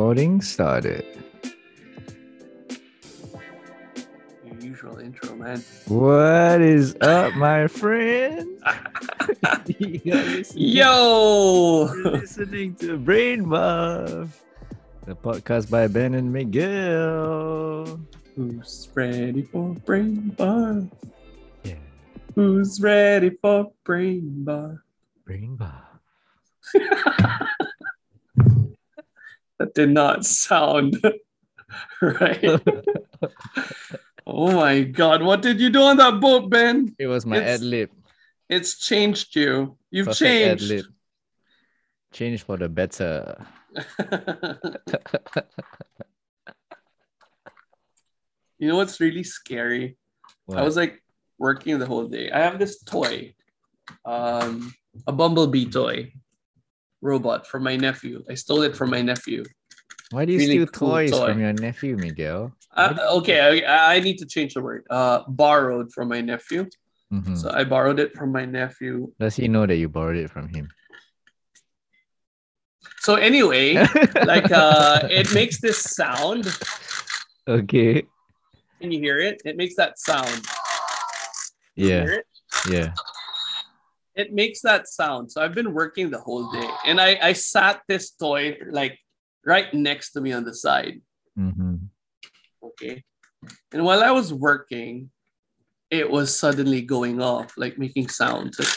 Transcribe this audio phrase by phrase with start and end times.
[0.00, 1.04] Recording started.
[4.48, 5.60] Your usual intro, man.
[5.88, 8.48] What is up, my friend?
[9.76, 11.92] You are listening- Yo!
[11.92, 14.40] You're listening to Brain Buff,
[15.04, 18.00] the podcast by Ben and Miguel.
[18.34, 20.80] Who's ready for brain bar?
[21.62, 21.76] Yeah,
[22.34, 24.80] Who's ready for brain bar?
[25.28, 26.00] Brain Buff.
[29.60, 30.96] That did not sound
[32.00, 32.62] right.
[34.26, 36.96] oh my god, what did you do on that boat, Ben?
[36.98, 37.90] It was my ad lib.
[38.48, 39.76] It's changed you.
[39.90, 40.88] You've Perfect changed.
[42.10, 43.46] Change for the better.
[48.58, 49.98] you know what's really scary?
[50.50, 51.02] I was like
[51.36, 52.30] working the whole day.
[52.32, 53.34] I have this toy,
[54.06, 54.72] um,
[55.06, 56.14] a bumblebee toy
[57.00, 58.24] robot from my nephew.
[58.28, 59.44] I stole it from my nephew.
[60.10, 61.26] Why do you really steal cool toys toy.
[61.26, 62.52] from your nephew, Miguel?
[62.76, 64.84] Uh, okay, I, I need to change the word.
[64.90, 66.66] Uh, borrowed from my nephew.
[67.12, 67.36] Mhm.
[67.36, 69.12] So I borrowed it from my nephew.
[69.18, 70.68] Does he know that you borrowed it from him?
[73.00, 73.74] So anyway,
[74.24, 76.46] like uh, it makes this sound.
[77.48, 78.06] okay.
[78.80, 79.42] Can you hear it?
[79.44, 80.46] It makes that sound.
[81.74, 82.16] You Yeah.
[82.68, 82.94] Yeah.
[84.20, 85.30] It makes that sound.
[85.32, 88.94] So I've been working the whole day, and I I sat this toy like
[89.52, 91.00] right next to me on the side.
[91.38, 91.76] Mm-hmm.
[92.68, 93.02] Okay,
[93.72, 95.10] and while I was working,
[95.90, 98.76] it was suddenly going off, like making sounds, like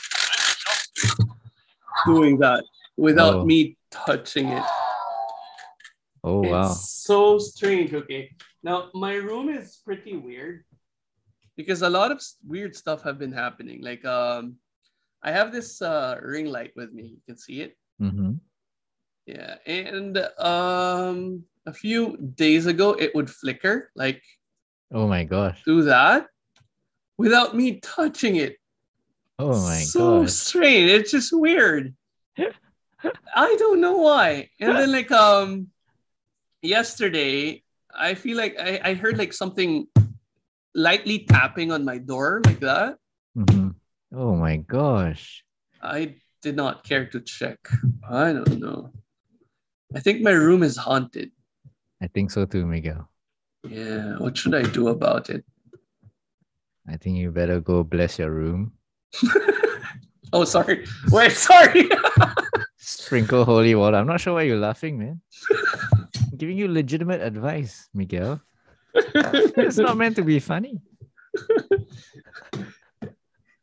[2.06, 2.64] doing that
[2.98, 3.46] without Oh.
[3.46, 4.64] me touching it.
[6.24, 6.74] Oh it's wow.
[6.74, 7.94] so strange.
[7.94, 8.32] Okay,
[8.64, 10.64] now my room is pretty weird
[11.60, 13.82] because a lot of weird stuff have been happening.
[13.84, 14.56] Like um,
[15.24, 17.16] I have this uh ring light with me.
[17.16, 17.78] You can see it.
[18.02, 18.34] Mm-hmm.
[19.26, 24.22] Yeah, and um, a few days ago it would flicker like
[24.92, 25.64] Oh my gosh.
[25.64, 26.28] do that
[27.18, 28.58] without me touching it.
[29.40, 29.88] Oh my god!
[29.88, 30.32] so gosh.
[30.32, 30.92] strange.
[30.92, 31.96] It's just weird.
[33.36, 34.50] I don't know why.
[34.60, 35.68] And then like um
[36.62, 37.64] yesterday,
[37.94, 39.88] I feel like I, I heard like something
[40.76, 42.98] lightly tapping on my door like that.
[44.14, 45.44] Oh my gosh.
[45.82, 47.58] I did not care to check.
[48.08, 48.92] I don't know.
[49.96, 51.32] I think my room is haunted.
[52.02, 53.10] I think so too, Miguel.
[53.68, 55.44] Yeah, what should I do about it?
[56.88, 58.74] I think you better go bless your room.
[60.34, 60.84] Oh, sorry.
[61.12, 61.88] Wait, sorry.
[62.78, 63.98] Sprinkle holy water.
[63.98, 65.22] I'm not sure why you're laughing, man.
[65.94, 68.42] I'm giving you legitimate advice, Miguel.
[68.96, 70.82] It's not meant to be funny.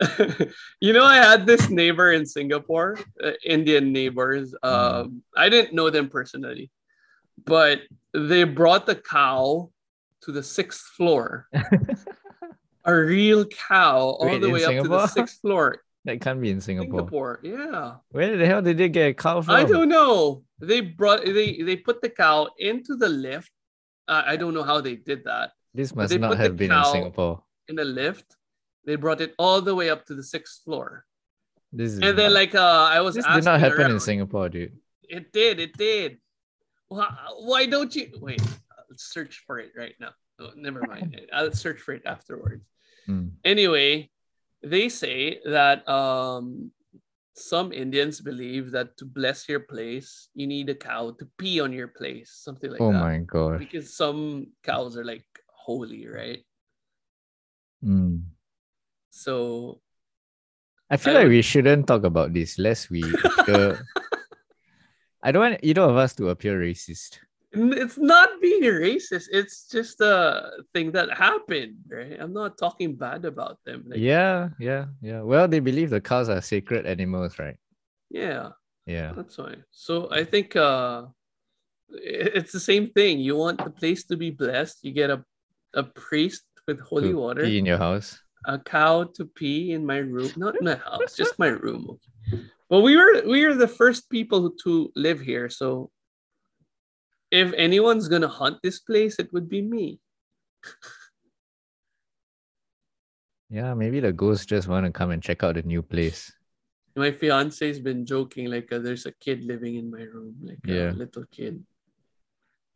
[0.80, 4.54] you know, I had this neighbor in Singapore, uh, Indian neighbors.
[4.62, 6.70] Um, I didn't know them personally,
[7.44, 7.80] but
[8.14, 9.70] they brought the cow
[10.22, 11.48] to the sixth floor.
[12.84, 15.82] A real cow all Wait, the way up to the sixth floor.
[16.06, 17.00] That can't be in Singapore.
[17.00, 17.96] Singapore, yeah.
[18.08, 19.54] Where the hell did they get a cow from?
[19.54, 20.44] I don't know.
[20.58, 23.50] They brought they they put the cow into the lift.
[24.08, 25.52] Uh, I don't know how they did that.
[25.74, 27.42] This must not have been in Singapore.
[27.68, 28.24] In the lift,
[28.84, 31.04] they brought it all the way up to the sixth floor.
[31.72, 34.00] This is And then like uh, I was this did not happen in.
[34.00, 34.76] Singapore, dude.
[35.04, 35.60] It did.
[35.60, 36.18] It did.
[36.88, 38.42] Why, why don't you wait?
[38.88, 40.10] Let's search for it right now.
[40.40, 41.20] Oh, never mind.
[41.32, 42.64] I'll search for it afterwards.
[43.06, 43.28] Hmm.
[43.44, 44.10] Anyway,
[44.62, 46.72] they say that um,
[47.34, 51.72] some Indians believe that to bless your place, you need a cow to pee on
[51.72, 52.98] your place, something like oh that.
[52.98, 53.58] Oh my god!
[53.58, 56.44] Because some cows are like holy, right?
[57.82, 58.18] Hmm.
[59.10, 59.80] So
[60.90, 63.78] I feel I like we shouldn't talk about this lest we appear.
[65.22, 67.18] I don't want either of us to appear racist.
[67.52, 69.26] it's not being racist.
[69.30, 72.16] It's just a thing that happened, right?
[72.18, 73.84] I'm not talking bad about them.
[73.86, 75.20] Like, yeah, yeah, yeah.
[75.22, 77.56] Well, they believe the cows are sacred animals, right?
[78.08, 78.50] yeah.
[78.86, 79.12] Yeah.
[79.14, 79.54] That's why.
[79.70, 81.04] So I think uh
[81.90, 83.20] it's the same thing.
[83.20, 85.22] You want the place to be blessed, you get a
[85.74, 88.18] a priest with holy To water, in your house.
[88.44, 90.32] A cow to pee in my room.
[90.36, 91.98] Not in my house, just my room.
[92.68, 95.90] Well, we were we were the first people to live here, so
[97.30, 100.00] if anyone's gonna hunt this place, it would be me.
[103.52, 106.30] Yeah, maybe the ghosts just want to come and check out the new place.
[106.94, 110.92] My fiance's been joking like uh, there's a kid living in my room, like Yeah.
[110.92, 111.58] a little kid.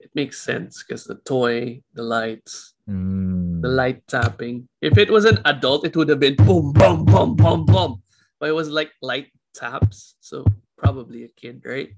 [0.00, 3.44] It makes sense because the toy, the lights, Mm.
[3.64, 4.69] The light tapping.
[4.82, 8.02] If it was an adult, it would have been boom, boom, boom, boom, boom.
[8.38, 10.44] But it was like light taps, so
[10.76, 11.88] probably a kid, right?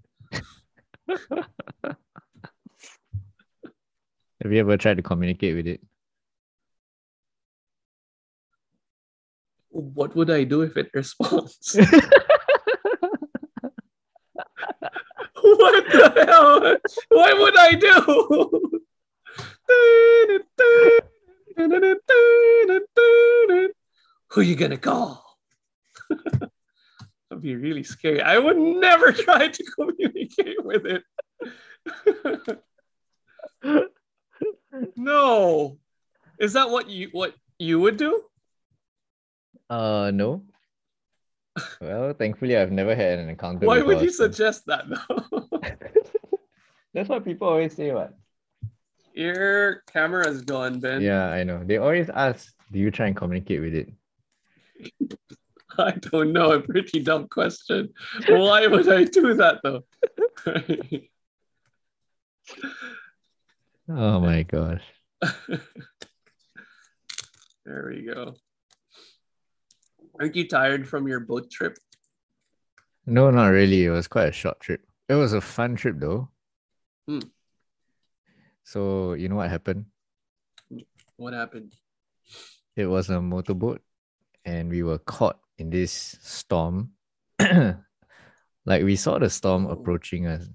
[4.42, 5.80] Have you ever tried to communicate with it?
[9.70, 11.74] What would I do if it responds?
[11.80, 11.90] what
[15.90, 16.76] the hell?
[17.08, 18.70] What would I do?
[21.56, 21.70] Who
[24.36, 25.24] are you gonna call?
[26.10, 28.20] That'd be really scary.
[28.20, 31.02] I would never try to communicate with it.
[34.96, 35.78] no.
[36.38, 38.22] Is that what you what you would do?
[39.70, 40.42] Uh, no.
[41.80, 43.66] Well, thankfully, I've never had an encounter.
[43.66, 45.48] Why would you so- suggest that though?
[46.92, 48.14] That's what people always say, what?
[49.16, 51.00] Your camera's gone, Ben.
[51.00, 51.64] Yeah, I know.
[51.64, 53.90] They always ask, do you try and communicate with it?
[55.78, 56.52] I don't know.
[56.52, 57.88] A pretty dumb question.
[58.28, 59.84] Why would I do that though?
[63.88, 64.82] Oh my gosh.
[67.64, 68.34] there we go.
[70.18, 71.78] Aren't you tired from your boat trip?
[73.06, 73.84] No, not really.
[73.84, 74.84] It was quite a short trip.
[75.08, 76.30] It was a fun trip though.
[77.06, 77.20] Hmm.
[78.66, 79.86] So, you know what happened?
[81.16, 81.72] What happened?
[82.74, 83.80] It was a motorboat
[84.44, 86.90] and we were caught in this storm.
[88.66, 89.70] like we saw the storm Oh.
[89.70, 90.50] approaching us.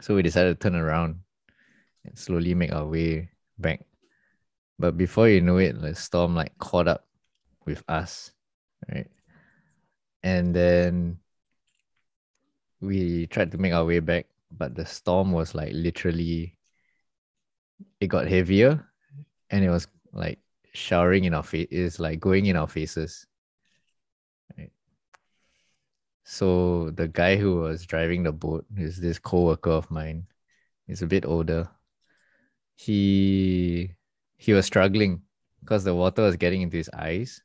[0.00, 1.18] So we decided to turn around
[2.04, 3.80] and slowly make our way back.
[4.78, 7.04] But before you know it, the storm like caught up
[7.66, 8.30] with us,
[8.88, 9.10] right?
[10.22, 11.18] And then
[12.80, 16.56] we tried to make our way back, but the storm was like literally
[18.00, 18.84] it got heavier
[19.50, 20.38] and it was like
[20.74, 23.26] showering in our face is like going in our faces.
[24.56, 24.72] Right.
[26.24, 30.26] So the guy who was driving the boat is this co-worker of mine
[30.86, 31.68] he's a bit older.
[32.76, 33.94] He
[34.36, 35.22] he was struggling
[35.60, 37.42] because the water was getting into his eyes.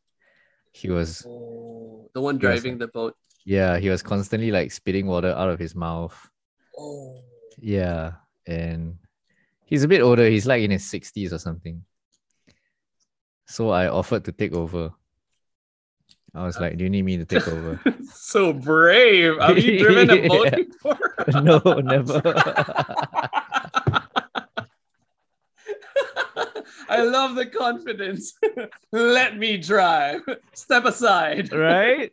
[0.71, 3.15] He was Oh, the one driving the boat.
[3.45, 6.15] yeah he was constantly like spitting water out of his mouth.
[6.77, 7.21] Oh,
[7.57, 8.13] Yeah,
[8.45, 8.97] and
[9.67, 10.27] he's a bit older.
[10.27, 11.83] He's like in his 60s or something.
[13.45, 14.91] So I offered to take over.
[16.33, 17.79] I was like, Do you need me to take over?
[18.13, 19.39] so brave.
[19.39, 21.15] Have you driven a boat before?
[21.41, 22.21] no, never.
[26.89, 28.33] I love the confidence.
[28.91, 30.21] Let me drive.
[30.53, 31.51] Step aside.
[31.51, 32.11] right?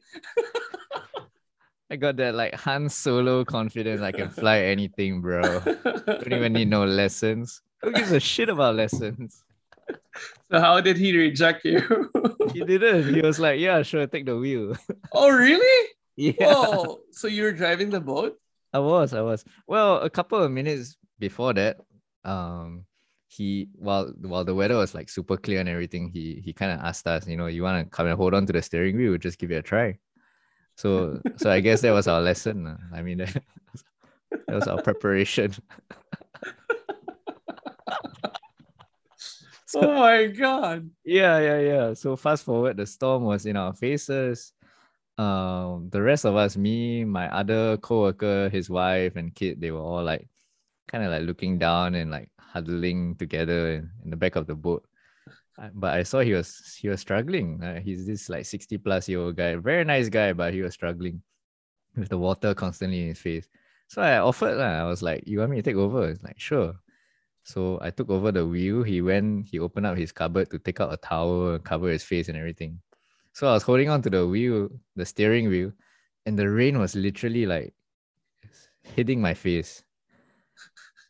[1.91, 4.01] I got that like Han Solo confidence.
[4.01, 5.61] I can fly anything, bro.
[5.61, 7.61] Don't even need no lessons.
[7.83, 9.45] Who gives a shit about lessons?
[10.51, 12.11] so how did he reject you?
[12.55, 13.13] He didn't.
[13.15, 14.77] He was like, Yeah, sure, take the wheel.
[15.13, 15.89] oh, really?
[16.17, 16.33] yeah.
[16.39, 17.01] Whoa.
[17.11, 18.39] So you were driving the boat?
[18.73, 19.45] I was, I was.
[19.67, 21.79] Well, a couple of minutes before that,
[22.25, 22.85] um,
[23.29, 26.81] he while while the weather was like super clear and everything, he he kind of
[26.81, 29.11] asked us, you know, you want to come and hold on to the steering wheel,
[29.11, 29.99] we'll just give it a try.
[30.77, 32.77] So so I guess that was our lesson.
[32.93, 33.43] I mean, that,
[34.47, 35.55] that was our preparation.
[39.67, 40.91] So- oh my god.
[41.05, 41.95] Yeah, yeah, yeah.
[41.95, 44.53] So fast forward, the storm was in our faces.
[45.19, 49.81] Um, the rest of us, me, my other coworker, his wife and kid, they were
[49.81, 50.29] all like
[50.89, 54.55] kind of like looking down and like huddling together in, in the back of the
[54.55, 54.85] boat.
[55.59, 57.63] I- But I saw he was he was struggling.
[57.63, 60.75] Uh, he's this like 60 plus year old guy, very nice guy, but he was
[60.75, 61.23] struggling
[61.97, 63.49] with the water constantly in his face.
[63.89, 64.83] So I offered, lah.
[64.83, 66.09] I was like, You want me to take over?
[66.11, 66.75] It's like, sure.
[67.45, 68.83] So I took over the wheel.
[68.83, 72.03] He went, he opened up his cupboard to take out a towel and cover his
[72.03, 72.81] face and everything.
[73.33, 75.73] So I was holding on to the wheel, the steering wheel,
[76.27, 77.75] and the rain was literally like
[78.83, 79.83] hitting my face.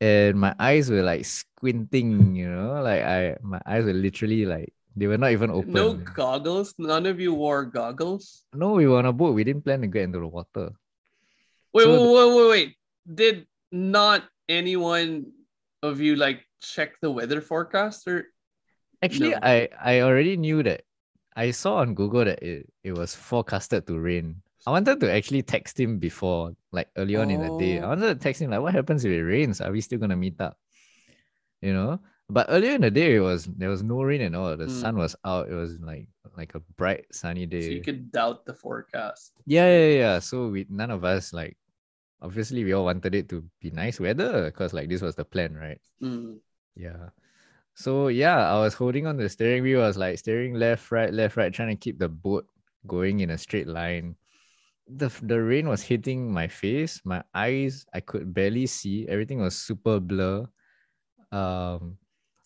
[0.04, 4.76] And my eyes were like squinting, you know, like I my eyes were literally like
[4.92, 5.72] they were not even open.
[5.72, 6.76] No goggles?
[6.76, 8.44] None of you wore goggles?
[8.52, 9.32] No, we were on a boat.
[9.32, 10.76] We didn't plan to get into the water.
[11.72, 12.70] Wait, So wait, wait, wait, wait.
[13.08, 15.32] Did not anyone
[15.80, 18.28] of you like check the weather forecast or
[19.00, 19.40] Actually, No.
[19.40, 20.84] I I already knew that.
[21.32, 24.43] I saw on Google that it, it was forecasted to rain.
[24.66, 27.80] I wanted to actually text him before, like early on in the day.
[27.80, 27.88] I Oh.
[27.90, 29.60] wanted to text him like, "What happens if it rains?
[29.60, 30.56] Are we still gonna meet up?"
[31.60, 32.00] You know.
[32.30, 34.56] But earlier in the day, it was there was no rain at all.
[34.56, 34.80] The Mm.
[34.80, 35.48] sun was out.
[35.50, 37.60] It was like like a bright sunny day.
[37.62, 39.32] so you could doubt the forecast?
[39.46, 40.18] Yeah, yeah, yeah.
[40.18, 41.56] So we none of us like
[42.24, 45.54] obviously we all wanted it to be nice weather because like this was the plan,
[45.54, 45.80] right?
[46.02, 46.40] Mm.
[46.74, 47.10] Yeah.
[47.76, 49.82] So yeah, I was holding on the steering wheel.
[49.84, 52.48] I was like steering left, right, left, right, trying to keep the boat
[52.88, 54.16] going in a straight line.
[54.86, 57.86] The the rain was hitting my face, my eyes.
[57.94, 59.08] I could barely see.
[59.08, 60.46] Everything was super blur.
[61.32, 61.96] Um,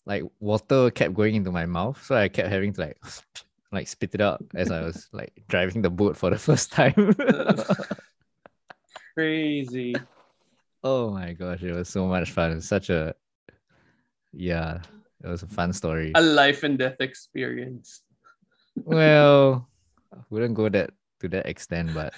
[0.05, 2.97] like water kept going into my mouth, so I kept having to like
[3.71, 7.13] like spit it out as I was like driving the boat for the first time.
[9.13, 9.93] Crazy.
[10.83, 12.61] oh my gosh, it was so much fun.
[12.61, 13.13] Such a
[14.31, 14.81] yeah,
[15.23, 16.11] it was a fun story.
[16.15, 18.01] A life and death experience.
[18.75, 19.67] well,
[20.13, 22.13] I wouldn't go that to that extent, but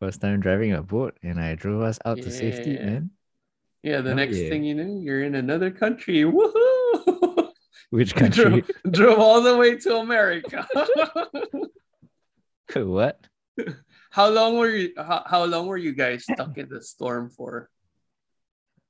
[0.00, 2.86] first time driving a boat and I drove us out to safety, Yeah.
[2.86, 3.10] man.
[3.82, 4.48] Yeah, the Oh, next yeah.
[4.48, 6.22] thing you know, you're in another country.
[6.22, 7.50] Woohoo!
[7.90, 8.64] Which drove, country?
[8.90, 10.66] drove all the way to America.
[12.74, 13.18] what?
[14.10, 17.68] how long were you how, how long were you guys stuck in the storm for?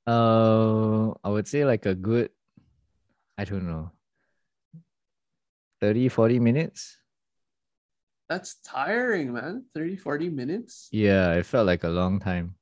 [0.07, 2.29] Uh, I would say like a good,
[3.37, 3.91] I don't know,
[5.81, 6.97] 30, 40 minutes.
[8.33, 9.65] That's tiring, man.
[9.75, 10.89] 30, 40 minutes.
[10.91, 12.55] Yeah, it felt like a long time.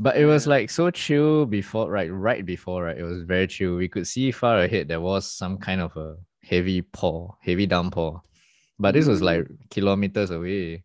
[0.00, 2.12] But it was like so chill before, right?
[2.12, 2.98] Right before, right?
[2.98, 3.76] It was very chill.
[3.76, 8.20] We could see far ahead there was some kind of a heavy pour, heavy downpour.
[8.80, 9.70] But this was like mm.
[9.70, 10.82] kilometers away.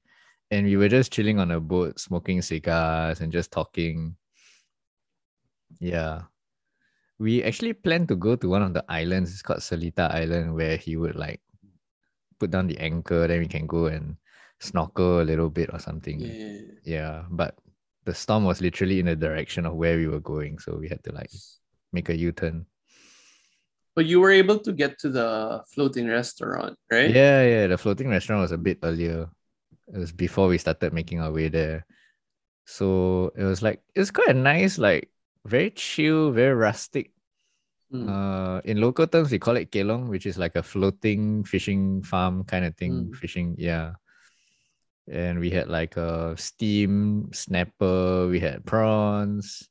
[0.51, 4.17] And we were just chilling on a boat, smoking cigars and just talking.
[5.79, 6.29] Yeah.
[7.17, 9.31] We actually planned to go to one of the islands.
[9.31, 11.41] It's called Salita Island, where he would like
[12.39, 14.15] put down the anchor, then we can go and
[14.59, 16.19] snorkel a little bit or something.
[16.19, 16.59] Yeah.
[16.83, 17.55] Yeah, but
[18.05, 21.03] the storm was literally in the direction of where we were going, so we had
[21.03, 21.31] to like
[21.91, 22.65] make a U-turn.
[23.95, 27.09] But you were able to get to the floating restaurant, right?
[27.09, 27.67] Yeah, yeah.
[27.67, 29.29] The floating restaurant was a bit earlier.
[29.93, 31.85] It was before we started making our way there.
[32.65, 35.09] So it was like it's quite a nice, like
[35.45, 37.11] very chill, very rustic.
[37.93, 38.05] Mm.
[38.07, 42.43] Uh, in local terms, we call it kelong, which is like a floating fishing farm
[42.43, 43.09] kind of thing.
[43.09, 43.15] Mm.
[43.15, 43.93] Fishing, yeah.
[45.09, 48.27] And we had like a steam snapper.
[48.27, 49.67] We had prawns.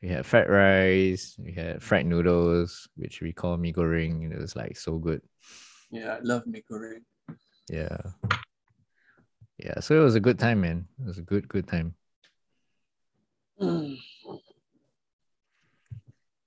[0.00, 1.36] We had fried rice.
[1.38, 4.32] We had fried noodles, which we call mee goreng.
[4.32, 5.20] It was like so good.
[5.90, 7.04] Yeah, I love mee goreng.
[7.68, 7.98] Yeah.
[9.58, 9.80] Yeah.
[9.80, 10.88] So it was a good time, man.
[10.98, 11.94] It was a good, good time.
[13.60, 13.98] Mm.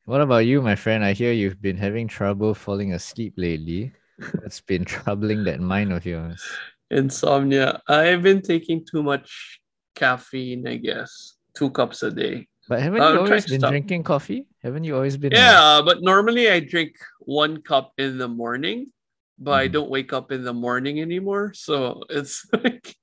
[0.05, 1.03] What about you, my friend?
[1.03, 3.93] I hear you've been having trouble falling asleep lately.
[4.41, 6.43] What's been troubling that mind of yours?
[6.91, 7.81] Insomnia.
[7.87, 9.59] I've been taking too much
[9.95, 11.35] caffeine, I guess.
[11.55, 12.47] Two cups a day.
[12.67, 13.71] But haven't I'm you always been stop.
[13.71, 14.45] drinking coffee?
[14.61, 15.33] Haven't you always been?
[15.33, 18.91] Yeah, but normally I drink one cup in the morning,
[19.39, 19.73] but I Mhm.
[19.73, 21.53] don't wake up in the morning anymore.
[21.55, 22.95] So it's like,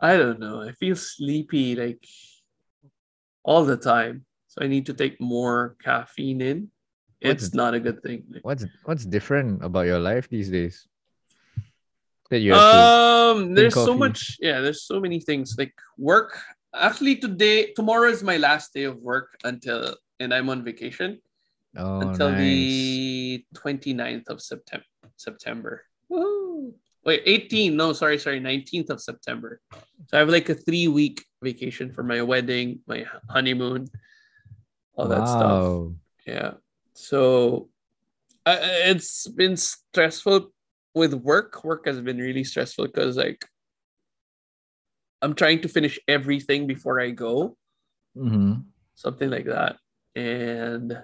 [0.00, 0.62] I don't know.
[0.62, 2.04] I feel sleepy like
[3.42, 4.24] all the time.
[4.60, 6.70] I need to take more caffeine in.
[7.22, 8.24] What's- It's not a good thing.
[8.42, 10.86] What's what's different about your life these days?
[12.30, 14.36] That you Um, there's so much.
[14.40, 16.38] Yeah, there's so many things like work.
[16.72, 21.18] Actually, today, tomorrow is my last day of work until, and I'm on vacation.
[21.76, 22.38] Oh, until nice.
[22.38, 24.86] the 29th of September.
[25.16, 25.82] September.
[26.08, 26.74] Woo.
[27.04, 27.76] Wait, 18.
[27.76, 29.60] No, sorry, sorry, 19th of September.
[30.08, 33.88] So I have like a three week vacation for my wedding, my honeymoon,
[35.00, 35.64] all that stuff.
[36.26, 36.52] Yeah.
[36.94, 37.68] So
[38.44, 40.52] I- it's been stressful
[40.94, 41.64] with work.
[41.64, 43.44] Work has been really stressful because like
[45.22, 47.56] I'm trying to finish everything before I go
[48.16, 48.64] Mhm.
[48.94, 49.76] something like that.
[50.16, 51.02] And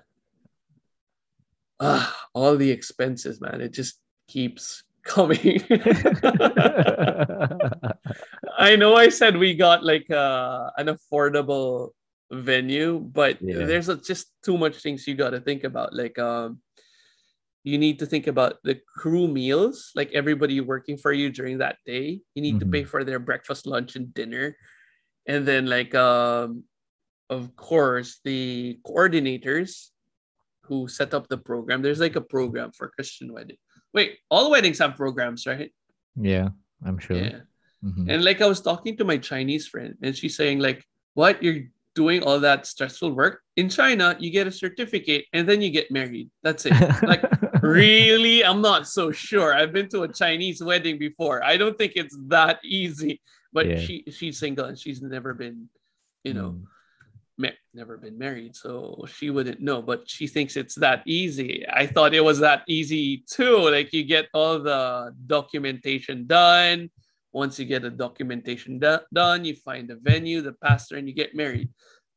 [1.80, 5.62] uh, all the expenses, man, it just keeps coming.
[8.58, 11.90] I know I said we got like uh, an affordable
[12.30, 13.64] venue, but Yeah.
[13.66, 15.94] there's a, just too much things you got to think about.
[15.94, 16.60] Like, um,
[17.64, 21.78] you need to think about the crew meals, like everybody working for you during that
[21.84, 22.20] day.
[22.34, 24.56] You need to pay for their breakfast, lunch, and dinner.
[25.26, 26.62] And then, like, um,
[27.28, 29.90] of course, the coordinators
[30.62, 31.82] who set up the program.
[31.82, 33.58] There's like a program for Christian wedding.
[33.92, 35.72] Wait, all weddings have programs, right?
[36.14, 36.48] yeah,
[36.84, 37.16] I'm sure.
[37.18, 37.40] Yeah.
[37.84, 38.08] Mhm.
[38.08, 41.66] And like I was talking to my Chinese friend, and she's saying like, "What you're
[41.96, 44.14] doing all that stressful work in China?
[44.20, 46.28] You get a certificate, and then you get married.
[46.44, 47.24] That's it." like,
[47.62, 48.44] really?
[48.44, 49.50] I'm not so sure.
[49.56, 51.42] I've been to a Chinese wedding before.
[51.42, 53.20] I don't think it's that easy.
[53.52, 53.80] But Yeah.
[53.80, 55.68] she she's single and she's never been,
[56.28, 56.64] you know, Mm.
[57.38, 59.80] ma- never been married, so she wouldn't know.
[59.80, 61.64] But she thinks it's that easy.
[61.82, 63.56] I thought it was that easy too.
[63.76, 66.90] Like you get all the documentation done.
[67.36, 71.14] Once you get the documentation do- done, you find the venue, the pastor, and you
[71.14, 71.68] get married.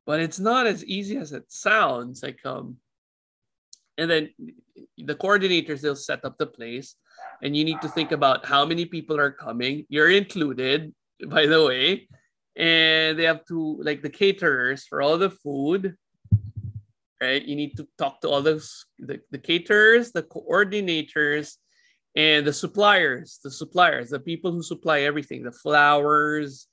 [0.07, 2.23] But it's not as easy as it sounds.
[2.23, 2.77] Like um,
[3.97, 4.29] and then
[4.97, 6.95] the coordinators they'll set up the place,
[7.43, 9.85] and you need to think about how many people are coming.
[9.89, 10.93] You're included,
[11.27, 12.07] by the way
[12.55, 15.95] and they have to like the caterers for all the food
[17.21, 17.43] right?
[17.43, 21.57] You need to talk to all those the, the caterers, the coordinators,
[22.19, 26.67] and the suppliers, the suppliers, the people who supply everything, the flowers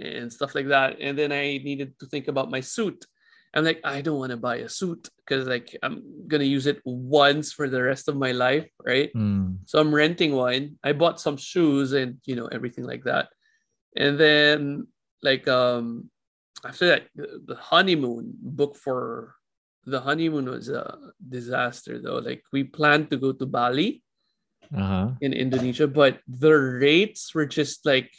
[0.00, 0.96] and stuff like that.
[1.00, 3.06] And then I needed to think about my suit.
[3.54, 6.80] I'm like, I don't want to buy a suit because like I'm gonna use it
[6.84, 9.14] once for the rest of my life, right?
[9.14, 9.58] Mm.
[9.66, 10.78] So I'm renting one.
[10.82, 13.28] I bought some shoes and you know everything like that.
[13.94, 14.88] And then
[15.22, 16.10] like um
[16.64, 19.34] after that the the honeymoon book for
[19.86, 22.18] the honeymoon was a disaster though.
[22.18, 24.02] Like we planned to go to Bali
[24.70, 25.10] Uh-huh.
[25.20, 28.10] in Indonesia, but the rates were just like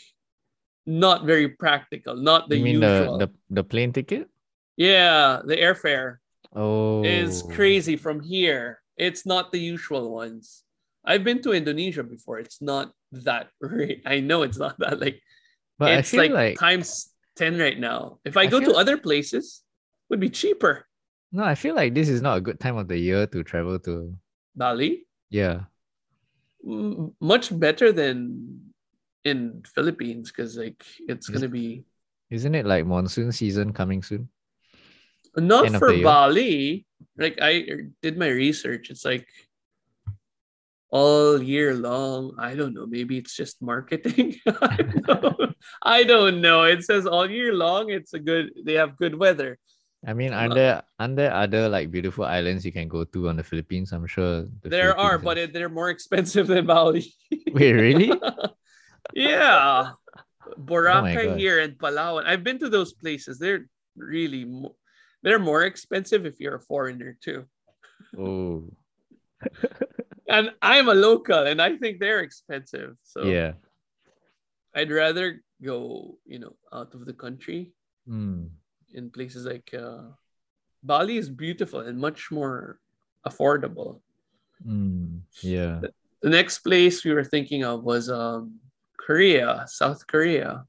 [0.86, 3.18] not very practical, not the you mean usual.
[3.18, 4.28] the, the the plane ticket?
[4.76, 6.18] Yeah, the airfare
[6.52, 8.84] Oh, is crazy from here.
[8.98, 10.64] It's not the usual ones.
[11.06, 12.40] I've been to Indonesia before.
[12.40, 12.92] It's not
[13.24, 14.04] that rate.
[14.06, 15.22] I know it's not that like
[15.80, 18.20] But I it's feel like, like, times 10 right now.
[18.26, 19.64] If I, I go to other places,
[20.10, 20.86] would be cheaper.
[21.32, 23.80] no, I feel like this is not a good time of the year to travel
[23.88, 24.14] to.
[24.56, 25.72] Bali, Yeah.
[26.64, 28.60] Much better than
[29.24, 31.84] in Philippines because like it's Is- gonna be
[32.30, 34.30] Isn't it like monsoon season coming soon?
[35.36, 35.96] not End for.
[36.02, 36.86] Bali.
[37.18, 38.90] Like I did my research.
[38.90, 39.28] It's like
[40.92, 42.36] all year long.
[42.38, 42.86] I don't know.
[42.86, 44.36] Maybe it's just marketing.
[44.48, 44.78] I,
[45.08, 45.56] don't.
[45.82, 46.64] I don't know.
[46.64, 47.90] It says all year long.
[47.92, 48.52] It's a good.
[48.66, 49.58] They have good weather.
[50.02, 53.30] I mean, Uh, are there are there other like beautiful islands you can go to
[53.30, 53.94] on the Philippines?
[53.94, 57.06] I'm sure the there are, Philippines but it, they're more expensive than Bali.
[57.54, 58.10] wait, really?
[59.14, 59.94] yeah,
[60.58, 62.26] Boracay Oh here and Palawan.
[62.26, 63.38] I've been to those places.
[63.38, 64.76] They're really mo-
[65.22, 67.46] they're more expensive if you're a foreigner too.
[68.18, 68.66] oh,
[70.28, 72.96] And I'm a local, and I think they're expensive.
[73.04, 73.54] So yeah.
[74.74, 77.74] I'd rather go, you know, out of the country
[78.10, 78.50] Mm.
[78.94, 80.12] In places like uh,
[80.84, 82.80] Bali is beautiful and much more
[83.28, 84.02] affordable.
[84.66, 85.22] Mm.
[85.42, 85.82] Yeah.
[86.22, 88.60] The next place we were thinking of was um,
[88.98, 90.66] Korea, South Korea.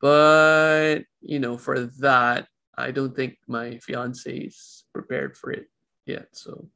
[0.00, 5.68] But, you know, for that, I don't think my fiance is prepared for it
[6.06, 6.28] yet.
[6.32, 6.68] So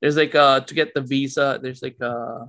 [0.00, 2.46] there's like uh to get the visa, there's like a,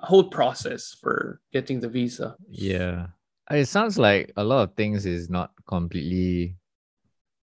[0.00, 2.36] a whole process for getting the visa.
[2.50, 3.08] Yeah.
[3.50, 6.56] Uh, It sounds like a lot of things is not completely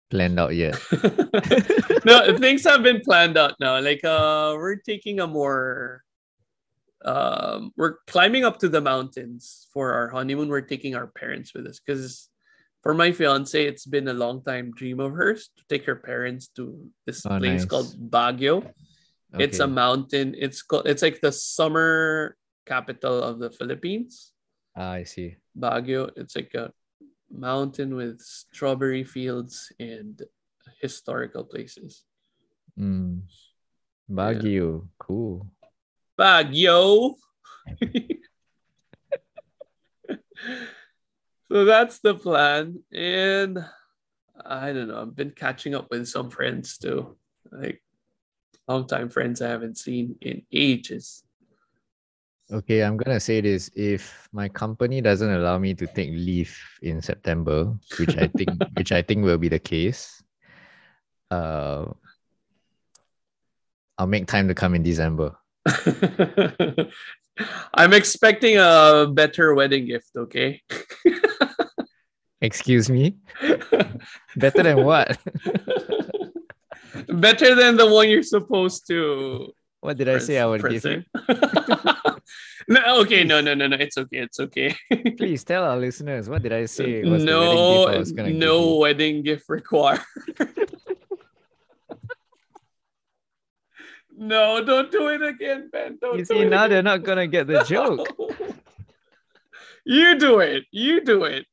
[0.09, 0.77] planned out yet.
[2.05, 3.79] no, things have been planned out now.
[3.79, 6.03] Like uh we're taking a more
[7.05, 10.49] um we're climbing up to the mountains for our honeymoon.
[10.49, 12.29] We're taking our parents with us because
[12.81, 16.47] for my fiance, it's been a long time dream of hers to take her parents
[16.55, 17.65] to this Oh, place nice.
[17.65, 18.65] called Baguio.
[19.37, 20.33] It's a mountain.
[20.37, 24.33] It's called it's like the summer capital of the Philippines.
[24.75, 25.35] Ah, I see.
[25.57, 26.11] Baguio.
[26.15, 26.71] It's like a
[27.31, 30.21] mountain with strawberry fields and
[30.81, 32.03] historical places.
[32.77, 33.21] Mm.
[34.09, 34.87] Baguio.
[34.97, 35.47] Cool.
[36.17, 37.15] Baguio.
[41.51, 42.79] so that's the plan.
[42.91, 43.59] And
[44.45, 45.01] I don't know.
[45.01, 47.17] I've been catching up with some friends too.
[47.51, 47.81] Like
[48.67, 51.23] longtime friends I haven't seen in ages.
[52.51, 53.69] Okay, I'm gonna say this.
[53.75, 58.91] If my company doesn't allow me to take leave in September, which I think which
[58.91, 60.23] I think will be the case,
[61.29, 61.85] uh
[63.99, 65.37] I'll make time to come in December.
[67.73, 70.61] I'm expecting a better wedding gift, okay?
[72.41, 73.17] Excuse me?
[74.37, 75.19] Better than what?
[77.09, 81.03] better than the one you're supposed to What did I say I would give you?
[82.67, 83.77] no, okay, no, no, no, no.
[83.77, 84.17] It's okay.
[84.17, 84.75] It's okay.
[85.17, 87.01] Please tell our listeners what did I say?
[87.03, 90.01] was the wedding gift I no, was gonna give no wedding gift required.
[94.17, 95.97] no, don't do it again, Ben.
[96.01, 98.05] Don't You do see, now they're not gonna get the joke.
[99.85, 100.65] you do it.
[100.71, 101.45] You do it.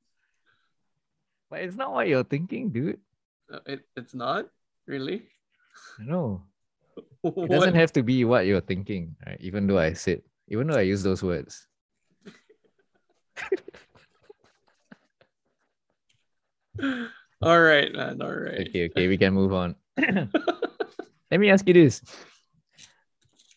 [1.48, 2.98] But it's not what you're thinking, dude.
[3.66, 4.46] It, it's not
[4.88, 5.28] really.
[6.00, 6.42] No.
[7.24, 9.38] It doesn't have to be what you're thinking, right?
[9.40, 11.66] Even though I said, even though I use those words.
[17.42, 18.22] All right, man.
[18.22, 18.66] All right.
[18.68, 19.74] Okay, okay, we can move on.
[19.98, 22.02] Let me ask you this.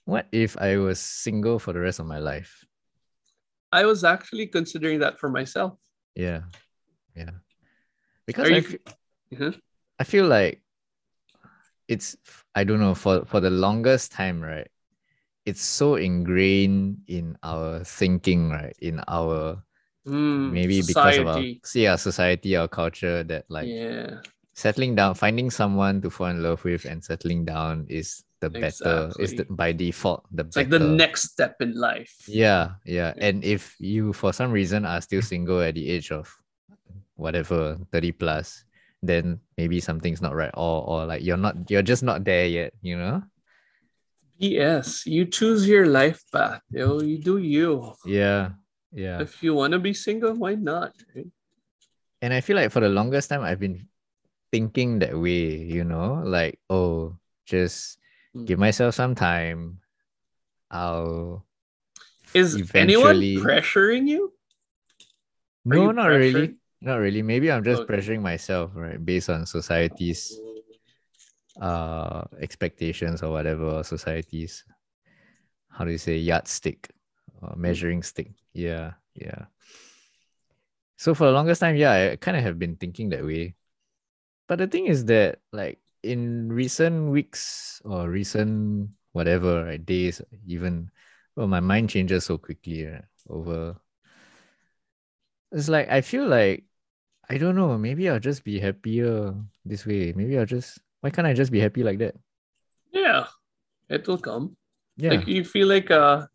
[0.06, 2.65] What if I was single for the rest of my life?
[3.71, 5.78] I was actually considering that for myself.
[6.15, 6.41] Yeah.
[7.15, 7.30] Yeah.
[8.25, 8.80] Because Are I, you- fe-
[9.36, 9.60] Mhm.
[9.99, 10.62] I feel like
[11.89, 12.15] it's
[12.56, 14.69] I don't know for for the longest time, right?
[15.45, 18.75] It's so ingrained in our thinking, right?
[18.80, 19.63] In our
[20.08, 21.62] Mm, maybe because of our society.
[21.75, 24.21] yeah, society, our culture that like yeah.
[24.56, 29.12] settling down, finding someone to fall in love with and settling down is the better,
[29.19, 30.69] is the, by default the It's better.
[30.69, 32.15] like the next step in life.
[32.28, 33.13] Yeah, yeah.
[33.17, 33.28] Yeah.
[33.28, 36.32] And if you for some reason are still single at the age of
[37.15, 38.63] whatever, 30 plus,
[39.01, 40.51] then maybe something's not right.
[40.53, 43.23] Or or like you're not you're just not there yet, you know?
[44.39, 46.62] Yes, you choose your life path.
[46.71, 47.93] Yo, you do you.
[48.05, 48.55] Yeah.
[48.91, 49.19] Yeah.
[49.21, 50.95] If you want to be single, why not?
[51.15, 51.27] right?
[52.21, 53.88] And I feel like for the longest time I've been
[54.51, 57.99] thinking that way, you know, like, oh, just
[58.35, 58.45] Mm.
[58.45, 59.81] give myself some time.
[60.69, 61.45] I'll
[62.33, 64.33] Is anyone pressuring you?
[65.65, 66.55] Are no, you not really.
[66.81, 67.21] Not really.
[67.21, 67.93] Maybe I'm just Okay.
[67.93, 69.03] pressuring myself, right?
[69.03, 70.39] Based on society's
[71.59, 74.63] uh expectations or whatever society's
[75.69, 76.89] how do you say yardstick
[77.41, 79.45] or measuring stick yeah yeah
[80.97, 83.55] so for the longest time yeah i kind of have been thinking that way
[84.47, 90.89] but the thing is that like in recent weeks or recent whatever right, days even
[91.35, 93.75] well my mind changes so quickly right, over
[95.51, 96.63] it's like i feel like
[97.29, 99.33] i don't know maybe i'll just be happier
[99.65, 102.15] this way maybe i'll just why can't i just be happy like that
[102.91, 103.27] Yeah,
[103.89, 104.57] it will come.
[104.97, 106.25] yeah Like you feel like uh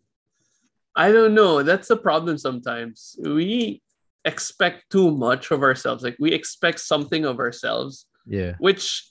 [0.94, 1.62] I don't know.
[1.66, 3.18] That's the problem sometimes.
[3.18, 3.82] We
[4.24, 6.06] expect too much of ourselves.
[6.06, 9.10] Like we expect something of ourselves, yeah which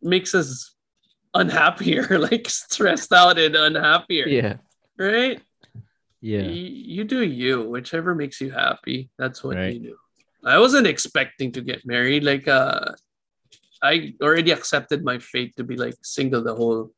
[0.00, 0.72] makes us
[1.36, 4.26] unhappier, like stressed out and unhappier.
[4.28, 4.56] yeah
[4.96, 5.44] Right?
[6.24, 6.64] yeah You,
[6.96, 9.12] you do you, whichever makes you happy.
[9.20, 9.76] That's what Right.
[9.76, 9.96] you do.
[10.44, 12.24] I wasn't expecting to get married.
[12.24, 12.92] Like uh
[13.82, 16.90] I already accepted my fate to be like single the whole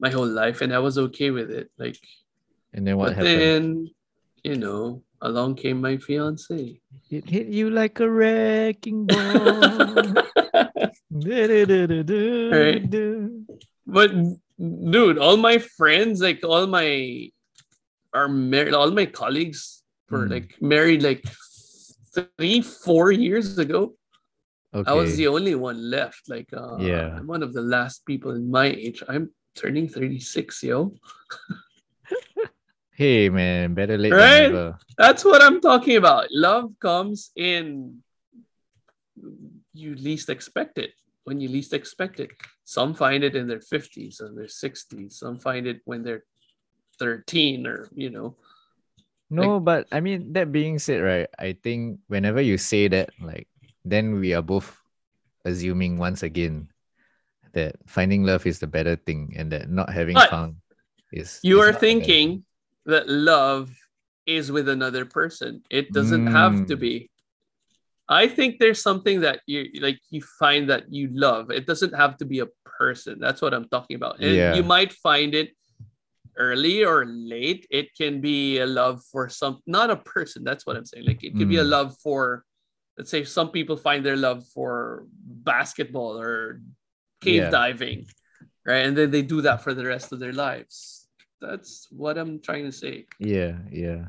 [0.00, 1.70] my whole life and I was okay with it.
[1.78, 1.96] Like
[2.72, 3.90] and then what happened then,
[4.42, 6.80] you know, along came my fiance.
[7.10, 10.14] it hit you like a wrecking ball
[12.52, 12.82] Right.
[13.86, 14.10] But
[14.58, 17.28] dude, all my friends, like all my
[18.14, 20.30] are married, all my colleagues were Mm.
[20.30, 21.24] like married like
[22.14, 23.94] three, four years ago.
[24.74, 26.28] okay I was the only one left.
[26.28, 27.16] Like, uh, Yeah.
[27.16, 29.02] I'm one of the last people in my age.
[29.08, 30.94] I'm turning 36, yo.
[32.94, 34.42] hey man better late Right?
[34.48, 36.28] than never That's what I'm talking about.
[36.30, 38.02] Love comes in
[39.74, 40.92] you least expect it.
[41.24, 42.30] When you least expect it.
[42.64, 45.12] Some find it in their 50s and their 60s.
[45.12, 46.24] Some find it when they're
[46.98, 48.36] 13 or, you know.
[49.32, 51.28] No, but I mean that being said, right?
[51.40, 53.48] I think whenever you say that, like,
[53.80, 54.76] then we are both
[55.48, 56.68] assuming once again
[57.56, 60.60] that finding love is the better thing, and that not having But found
[61.12, 62.44] is You is are not the better thinking
[62.84, 63.72] that love
[64.28, 65.64] is with another person.
[65.72, 66.80] It doesn't have to Mm.
[66.80, 66.94] be.
[68.08, 71.50] I think there's something that you like you find that you love.
[71.50, 73.16] It doesn't have to be a person.
[73.16, 74.20] That's what I'm talking about.
[74.20, 74.54] And Yeah.
[74.54, 75.56] you might find it
[76.36, 77.66] early or late.
[77.70, 80.44] It can be a love for some not a person.
[80.44, 81.06] That's what I'm saying.
[81.06, 81.70] Like it could be a Mm.
[81.70, 82.44] love for
[82.98, 86.60] let's say some people find their love for basketball or
[87.20, 87.50] cave Yeah.
[87.50, 88.06] diving.
[88.66, 88.84] Right.
[88.86, 91.08] And then they do that for the rest of their lives.
[91.40, 93.06] That's what I'm trying to say.
[93.18, 94.08] Yeah, yeah.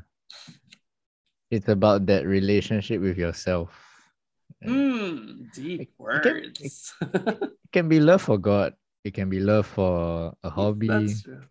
[1.50, 3.72] It's about that relationship with yourself.
[4.64, 6.94] Mm, deep It- it can- words.
[7.00, 8.74] It can be love for God.
[9.02, 10.88] It can be love for a hobby.
[10.88, 11.42] That's true.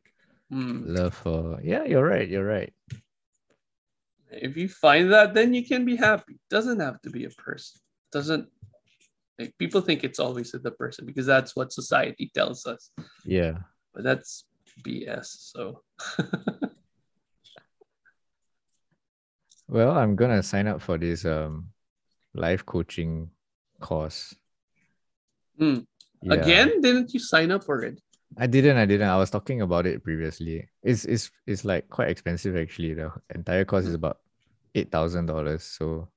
[0.51, 0.83] Mm.
[0.85, 2.27] Love for yeah, you're right.
[2.27, 2.73] You're right.
[4.31, 6.39] If you find that, then you can be happy.
[6.49, 7.79] Doesn't have to be a person.
[8.11, 8.49] Doesn't
[9.39, 12.91] like people think it's always the person because that's what society tells us.
[13.25, 13.59] Yeah.
[13.93, 14.45] But that's
[14.85, 15.25] BS.
[15.25, 15.81] So
[19.67, 21.69] Well, I'm gonna sign up for this um
[22.33, 23.29] life coaching
[23.79, 24.35] course.
[25.59, 25.85] Mm.
[26.21, 26.33] Yeah.
[26.33, 27.99] again, didn't you sign up for it?
[28.37, 29.07] I didn't, I didn't.
[29.09, 30.67] I was talking about it previously.
[30.81, 32.93] It's it's it's like quite expensive actually.
[32.93, 34.01] The entire course is mm.
[34.01, 34.19] about
[34.75, 35.63] eight thousand dollars.
[35.63, 36.09] So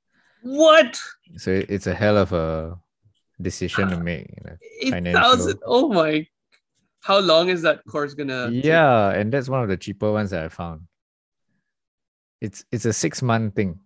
[0.43, 0.99] What?
[1.37, 2.79] so it- it's a hell of a
[3.41, 4.29] decision to make.
[4.31, 4.57] You know?
[4.81, 5.59] Eight thousand.
[5.65, 6.27] Oh my!
[7.01, 8.51] How long is that course gonna?
[8.51, 8.65] take?
[8.65, 10.83] yeah, and that's one of the cheaper ones that I found.
[12.41, 13.81] It's it's a six month thing.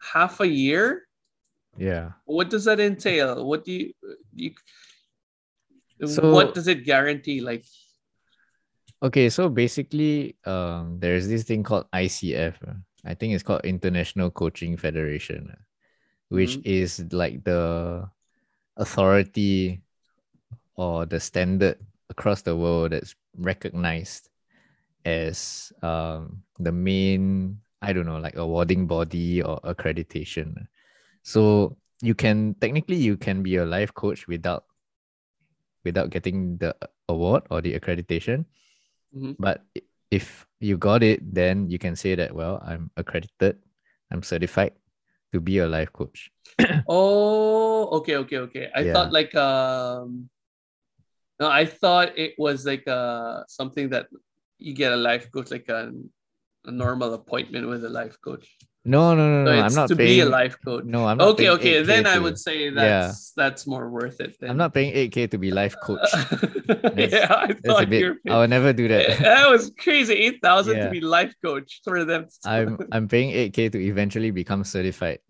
[0.00, 1.06] half a year.
[1.76, 2.12] Yeah.
[2.24, 3.44] What does that entail?
[3.46, 3.92] What do you
[4.34, 4.52] you?
[6.06, 7.40] So- what does it guarantee?
[7.40, 7.64] Like,
[9.00, 12.58] Okay, so basically, um, there's this thing called ICF.
[12.66, 15.62] uh, I think it's called International Coaching Federation, uh,
[16.30, 16.66] which Mhm.
[16.66, 18.10] is like the
[18.76, 19.82] authority
[20.74, 21.78] or the standard
[22.10, 24.30] across the world that's recognized
[25.04, 30.66] as um, the main, I don't know, like awarding body or accreditation.
[31.22, 34.64] So you can technically you can be a life coach without
[35.88, 36.76] without getting the
[37.08, 38.44] award or the accreditation.
[39.16, 39.40] Mhm.
[39.40, 39.64] But
[40.12, 43.56] if you got it, then you can say that well, I'm accredited,
[44.12, 44.76] I'm certified
[45.32, 46.28] to be a life coach.
[46.88, 48.64] Oh, okay, okay, okay.
[48.74, 48.92] I Yeah.
[48.92, 50.28] thought like um
[51.40, 54.08] no, I thought it was like uh something that
[54.58, 55.92] you get a life coach, like a,
[56.66, 58.48] a normal appointment with a life coach.
[58.88, 59.52] No, no, no, no.
[59.52, 60.08] it's I'm not to paying.
[60.08, 60.84] be a life coach.
[60.84, 61.28] No, I'm not.
[61.36, 61.82] Okay, okay.
[61.82, 63.12] 8K Then I would say Yeah.
[63.12, 64.36] that's that's more worth it.
[64.40, 64.50] Then.
[64.50, 66.08] I'm not paying 8k to be life coach.
[66.96, 68.00] yeah, I That's a thought bit.
[68.00, 69.18] you were I will never do that.
[69.28, 70.14] that was crazy.
[70.14, 70.84] Eight thousand Yeah.
[70.86, 72.26] to be life coach for them.
[72.44, 75.20] I'm I'm paying 8k to eventually become certified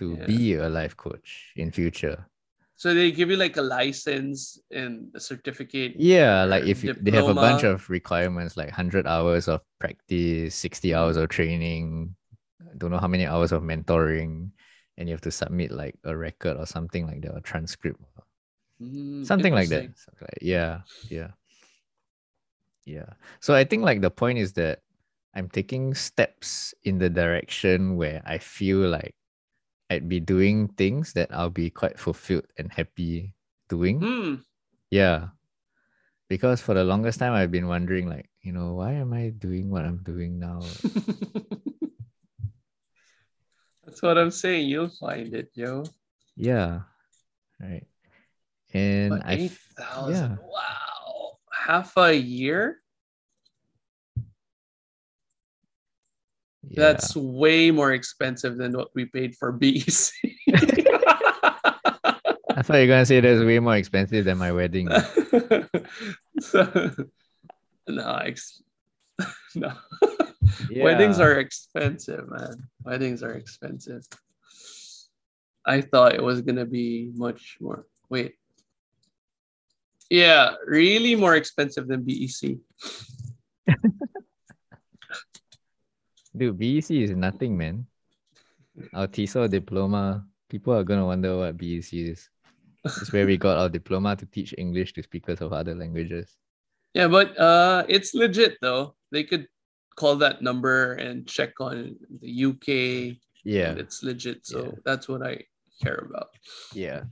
[0.00, 0.26] to Yeah.
[0.26, 2.26] be a life coach in future.
[2.74, 5.94] so they give you like a license and a certificate.
[5.96, 10.54] Yeah, like if you, they have a bunch of requirements like 100 hours of practice,
[10.58, 12.12] 60 hours of training,
[12.78, 14.50] don't know how many hours of mentoring,
[14.96, 18.00] and you have to submit like a record or something like that, or transcript,
[18.82, 19.94] Mm, something like that.
[19.96, 21.30] Something like- yeah, yeah,
[22.84, 23.14] yeah.
[23.40, 24.80] So I think like the point is that
[25.34, 29.14] I'm taking steps in the direction where I feel like
[29.90, 33.34] I'd be doing things that I'll be quite fulfilled and happy
[33.68, 34.00] doing.
[34.00, 34.34] Hmm.
[34.90, 35.28] Yeah.
[36.28, 39.70] Because for the longest time I've been wondering like, you know, why am I doing
[39.70, 40.60] what I'm doing now?
[43.94, 44.68] That's what I'm saying.
[44.68, 45.84] You'll find it, yo.
[46.34, 46.80] yeah.
[47.60, 47.86] Right.
[48.72, 50.34] And But I eight yeah.
[50.42, 51.38] Wow.
[51.52, 52.80] Half a year?
[56.66, 56.74] yeah.
[56.74, 59.86] That's way more expensive than what we paid for BEC.
[60.50, 60.56] I
[62.62, 64.88] thought you were gonna say that's way more expensive than my wedding.
[66.40, 66.90] so,
[67.86, 68.60] no, ex-
[69.54, 69.72] no.
[70.76, 72.68] Weddings are expensive, man.
[72.84, 74.02] Weddings are expensive.
[75.66, 77.86] I thought it was gonna be much more.
[78.10, 78.34] Wait.
[80.10, 82.58] Yeah, really more expensive than BEC.
[86.36, 87.86] Dude, BEC is nothing, man.
[88.92, 92.28] Our TESOL diploma, people are gonna wonder what BEC is.
[92.84, 96.36] It's where we got our diploma to teach English to speakers of other languages.
[96.92, 98.94] Yeah, but uh, it's legit though.
[99.10, 99.48] They could
[99.96, 103.16] call that number and check on the UK.
[103.44, 103.72] Yeah.
[103.76, 104.46] it's legit.
[104.46, 104.70] So Yeah.
[104.84, 105.44] that's what I
[105.82, 106.28] care about.
[106.72, 107.04] Yeah.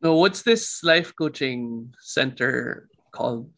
[0.00, 3.50] No, what's this life coaching center called?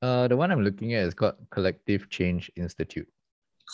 [0.00, 3.08] Uh, the one I'm looking at is called Collective Change Institute.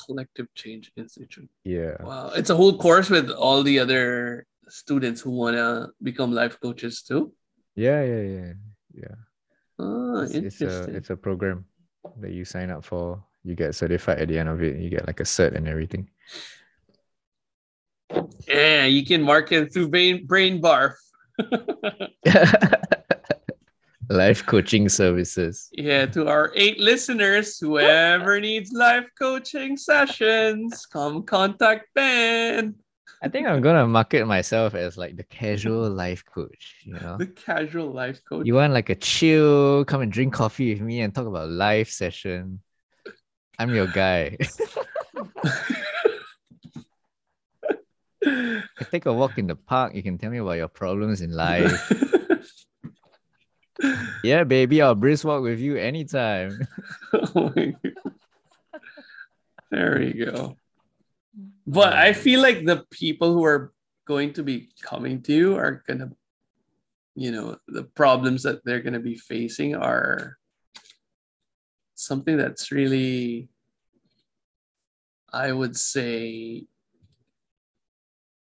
[0.06, 1.50] Collective Change Institute.
[1.64, 2.02] Yeah.
[2.02, 7.02] Wow, it's a whole course with all the other students who wanna become life coaches
[7.02, 7.34] too.
[7.76, 8.52] Yeah, yeah, yeah.
[8.94, 9.14] Yeah.
[9.78, 11.64] Ah, It's, it's a it's a program
[12.20, 13.22] that you sign up for.
[13.42, 14.78] You get certified at the end of it.
[14.78, 16.08] You get like a cert and everything.
[18.48, 20.94] yeah, you can market through brain brain barf.
[24.10, 25.68] Life coaching services.
[25.72, 32.74] Yeah, to our eight listeners, whoever needs life coaching sessions, come contact Ben,
[33.22, 36.82] I think I'm gonna market myself as like the casual life coach.
[36.84, 38.46] You know, the casual life coach.
[38.46, 41.90] you want like a chill, come and drink coffee with me and talk about life
[41.90, 42.60] session.
[43.58, 44.36] I'm your guy.
[48.26, 49.94] I take a walk in the park.
[49.94, 51.92] You can tell me about your problems in life.
[54.24, 56.66] yeah, baby, I'll brisk walk with you anytime.
[57.12, 57.52] Oh
[59.70, 60.56] there you go.
[61.66, 63.72] But I feel like the people who are
[64.06, 66.10] going to be coming to you are gonna,
[67.14, 70.36] you know, the problems that they're gonna be facing are
[71.94, 73.48] something that's really,
[75.32, 76.66] I would say,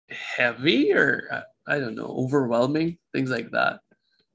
[0.10, 3.82] heavy or I don't know, overwhelming, things like that.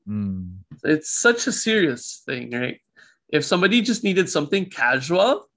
[0.08, 0.58] Mm.
[0.84, 2.80] It's such a serious thing, right?
[3.28, 5.48] If somebody just needed something casual,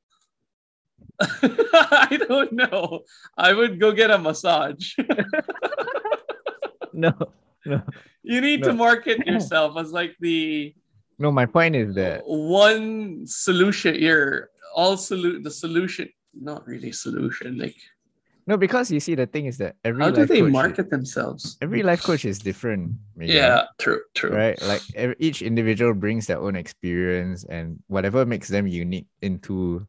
[1.22, 3.02] I don't know.
[3.38, 4.94] I would go get a massage.
[6.94, 7.14] No,
[7.66, 7.82] no,
[8.24, 8.70] you need No.
[8.70, 10.74] to market yourself as like the
[11.20, 11.32] no.
[11.32, 13.96] My point is that one solution.
[13.96, 17.58] You're all solu- the solution, not really solution.
[17.60, 17.76] Like
[18.48, 21.58] no, because you see, the thing is that every how do they coach, market themselves?
[21.62, 22.94] every life coach is different.
[23.16, 24.32] Megan, Yeah, true, true.
[24.32, 24.60] right.
[24.64, 29.86] Like every, each individual brings their own experience and whatever makes them unique into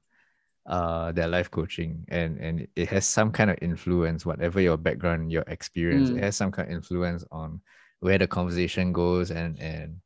[0.68, 5.32] uh their life coaching and and it has some kind of influence whatever your background
[5.32, 6.18] your experience Mm.
[6.18, 7.60] it has some kind of influence on
[8.00, 9.96] where the conversation goes and and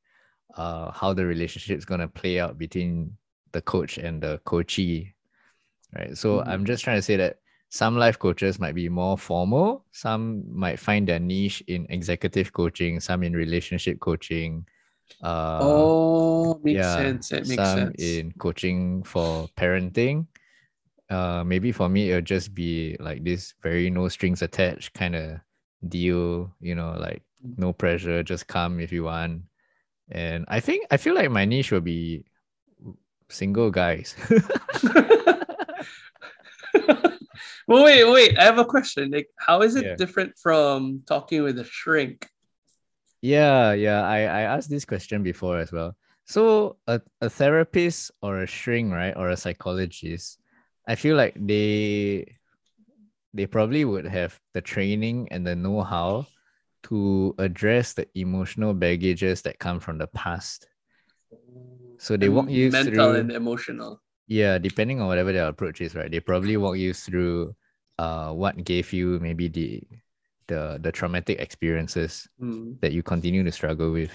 [0.57, 3.17] uh how the relationship is going to play out between
[3.53, 5.15] the coach and the coachee
[5.97, 6.49] right so Mhm.
[6.49, 7.39] i'm just trying to say that
[7.71, 9.87] some life coaches might be more formal.
[9.93, 13.01] Some might find their niche in executive coaching.
[13.01, 14.67] Some in relationship coaching.
[15.23, 17.33] Uh, oh, makes yeah, sense.
[17.33, 17.97] It makes some sense.
[17.99, 20.27] in coaching for parenting.
[21.13, 25.41] Uh, maybe for me it'll just be like this very no strings attached kind of
[25.87, 26.49] deal.
[26.61, 27.21] You know, like
[27.57, 29.43] no pressure, just come if you want.
[30.11, 32.25] And I think I feel like my niche will be
[33.29, 34.17] single guys.
[37.69, 38.39] well, wait, wait.
[38.39, 39.11] I have a question.
[39.11, 39.97] Like, how is it Yeah.
[39.97, 42.29] different from talking with a shrink?
[43.21, 44.03] Yeah, yeah.
[44.03, 45.97] I, I asked this question before as well.
[46.27, 49.17] So a, a therapist or a shrink, right?
[49.17, 50.39] Or a psychologist,
[50.87, 52.39] I feel like they
[53.35, 56.27] they probably would have the training and the know-how
[56.85, 60.67] to address the emotional baggages that come from the past.
[61.99, 64.03] So they walk you mental through mental and emotional.
[64.27, 66.11] yeah, depending on whatever their approach is, right?
[66.11, 67.55] They probably walk you through
[67.99, 69.83] uh what gave you maybe the
[70.49, 72.73] the the traumatic experiences Hmm.
[72.81, 74.13] that you continue to struggle with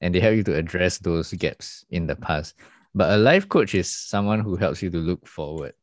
[0.00, 2.56] and they help you to address those gaps in the past
[2.94, 5.74] but a life coach is someone who helps you to look forward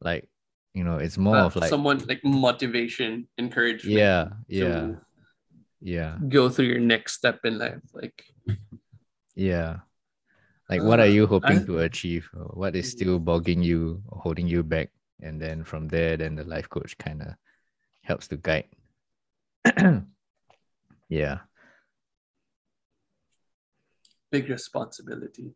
[0.00, 0.28] like
[0.74, 3.96] you know it's more Uh, of like someone like motivation, encouragement.
[3.96, 4.94] yeah yeah.
[5.80, 6.16] Yeah.
[6.28, 7.84] Go through your next step in life.
[7.92, 8.24] Like,
[9.36, 9.84] yeah.
[10.72, 12.28] Like what are Uh, you hoping I- to achieve?
[12.32, 14.90] What is still bogging you holding you back?
[15.20, 17.36] And then from there then the life coach kind of
[18.02, 18.66] helps to guide.
[21.08, 21.46] Yeah.
[24.32, 25.54] Big responsibility.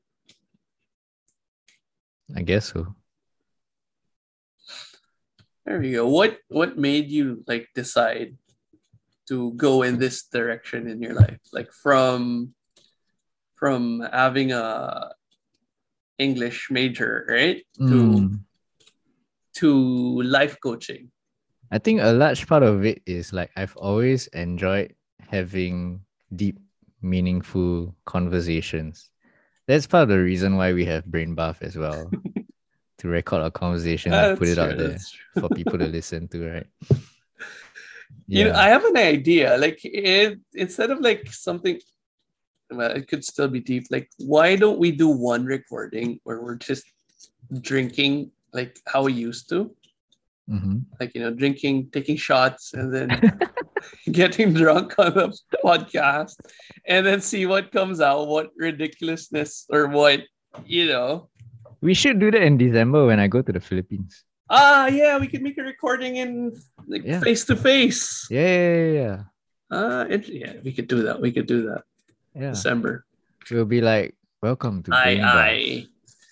[2.37, 2.95] i guess so
[5.67, 6.09] There we go.
[6.09, 8.37] What what made you like decide
[9.29, 11.39] to go in this direction in your life?
[11.53, 12.55] Like from
[13.57, 15.13] from having a
[16.19, 17.63] English major, right?
[17.79, 18.41] To Mm.
[19.61, 21.11] to life coaching.
[21.71, 24.95] I think a large part of it is like I've always enjoyed
[25.29, 26.01] having
[26.35, 26.59] deep,
[27.03, 29.11] meaningful conversations.
[29.69, 32.11] That's part of the reason why we have Brain Buff as well.
[33.01, 34.99] to record our conversations and put That's it out there
[35.41, 36.67] for people to listen to, right?
[38.27, 39.57] You know, I have an idea.
[39.59, 41.81] Like it instead of like something
[42.71, 43.87] well, it could still be deep.
[43.91, 46.85] Like, why don't we do one recording where we're just
[47.61, 49.75] drinking like how we used to?
[50.51, 50.83] Mhm.
[50.99, 53.09] like you know drinking taking shots and then
[54.11, 55.33] getting drunk on the
[55.65, 56.35] podcast
[56.87, 60.25] and then see what comes out what ridiculousness or what
[60.67, 61.30] you know
[61.81, 64.25] We should do that in December when I go to the Philippines.
[64.51, 66.51] ah yeah we could make a recording in
[66.91, 69.17] like face to face Yeah, yeah, yeah,
[69.71, 71.87] uh it, yeah we could do that we could do that
[72.35, 72.51] yeah.
[72.51, 73.07] December
[73.47, 75.53] We'll be like, welcome to i i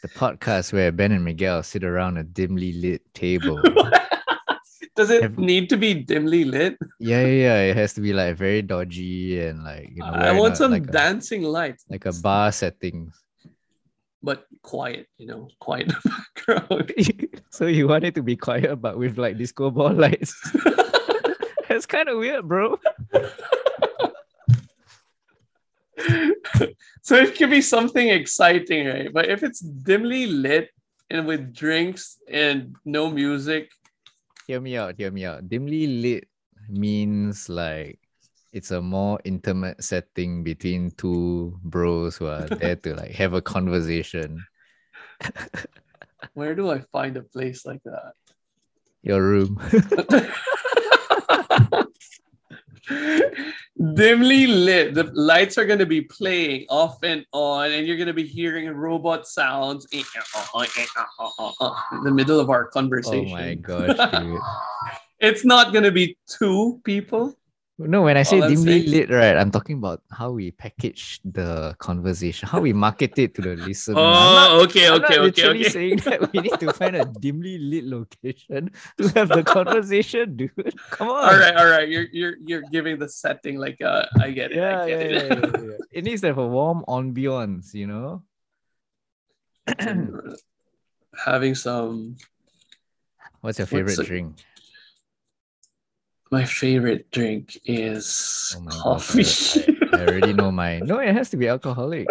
[0.03, 3.59] the podcast where Ben and Miguel sit around a dimly lit table.
[4.99, 7.71] does it Have- need to be dimly lit Yeah, yeah, yeah.
[7.71, 10.11] It has to be like very dodgy and like you know.
[10.11, 13.15] i want a- some like a, dancing lights like a bar settings.
[14.23, 16.93] But quiet you know quiet background
[17.51, 20.35] so you want it to be quiet, but with like disco ball lights.
[21.69, 22.79] That's kind of weird, bro.
[27.03, 29.13] so it could be something exciting, right?
[29.13, 30.71] But if it's dimly lit
[31.11, 33.71] and with drinks and no music,
[34.47, 34.95] Hear me out.
[34.97, 35.47] Hear me out.
[35.47, 36.29] Dimly lit
[36.71, 38.01] means like
[38.53, 43.43] it's a more intimate setting between two bros who are there to like have a
[43.43, 44.45] conversation.
[46.35, 48.13] where do I find a place like that?
[49.03, 49.61] Your room.
[53.95, 54.95] dimly lit.
[54.95, 58.27] The lights are going to be playing off and on, and you're going to be
[58.27, 60.03] hearing robot sounds in
[62.05, 63.29] the middle of our conversation.
[63.29, 64.41] oh my gosh, dude.
[65.21, 67.37] It's not going to be two people.
[67.81, 71.21] No, when I say All dimly saying- lit, right, I'm talking about how we package
[71.25, 73.95] the conversation, how we market it to the listener.
[74.01, 75.69] Oh, not- okay, I'm not okay, okay, okay.
[75.71, 80.51] saying that we need to find a dimly lit location to have the conversation, dude.
[80.91, 81.23] Come on.
[81.31, 81.87] All right, all right.
[81.89, 84.57] You're you're you're giving the setting like uh I get it.
[84.59, 85.39] Yeah, I get yeah, it.
[85.39, 85.77] yeah, yeah.
[85.95, 88.27] It needs to have a warm ambiance, you know?
[91.25, 92.17] Having some
[93.41, 94.43] What's your favorite the- drink?
[96.31, 99.25] My favorite drink is Oh coffee.
[99.93, 100.83] I, I already know mine.
[100.87, 102.07] No, it has to be alcoholic.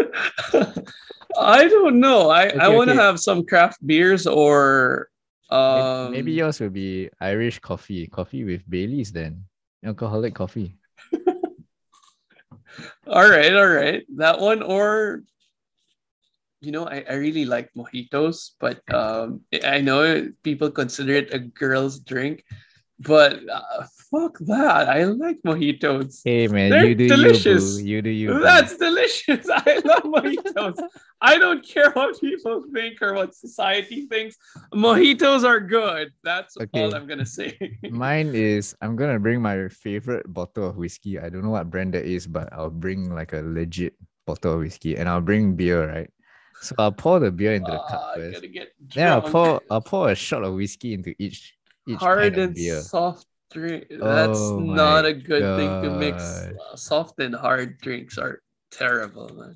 [1.38, 2.30] I don't know.
[2.30, 3.02] I, I want to okay.
[3.02, 5.10] have some craft beers or
[5.50, 8.08] um Maybe yours will be Irish coffee.
[8.08, 9.46] Coffee with Baileys then.
[9.86, 10.76] Alcoholic coffee.
[13.08, 14.04] all right, all right.
[14.18, 15.24] That one or
[16.62, 21.40] you know, I, I really like mojitos, but um, I know people consider it a
[21.40, 22.44] girl's drink,
[23.00, 24.90] but uh, fuck that.
[24.90, 26.22] I like mojitos.
[26.24, 27.80] Hey man, They're you do delicious.
[27.80, 27.86] you.
[27.86, 28.28] You do you.
[28.30, 28.40] boo.
[28.42, 29.48] That's delicious.
[29.54, 30.78] I love mojitos.
[31.22, 34.38] I don't care what people think or what society thinks.
[34.74, 36.12] Mojitos are good.
[36.24, 37.58] That's all I'm gonna say.
[37.90, 41.20] Mine is I'm gonna bring my favorite bottle of whiskey.
[41.20, 43.94] I don't know what brand that is, but I'll bring like a legit
[44.26, 46.10] bottle of whiskey and I'll bring beer, right?
[46.62, 48.46] So I'll pour the beer into the Ah, cup I first.
[48.96, 51.54] Then I'll pour I'll pour a shot of whiskey into each
[51.96, 52.82] hard and beer.
[52.82, 53.86] soft drink.
[53.90, 56.48] That's Oh not a good thing to mix.
[56.76, 59.56] Soft and hard drinks are terrible, man.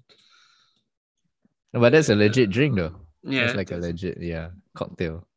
[1.74, 2.96] But that's a legit drink though.
[3.24, 5.28] Yeah, it's like it a legit yeah cocktail.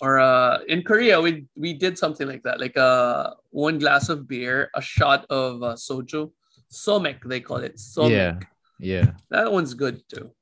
[0.00, 4.24] or uh in Korea we we did something like that like uh one glass of
[4.26, 6.32] beer a shot of uh, soju
[6.72, 8.40] somek they call it somek
[8.80, 9.06] Yeah, yeah.
[9.28, 10.32] that one's good too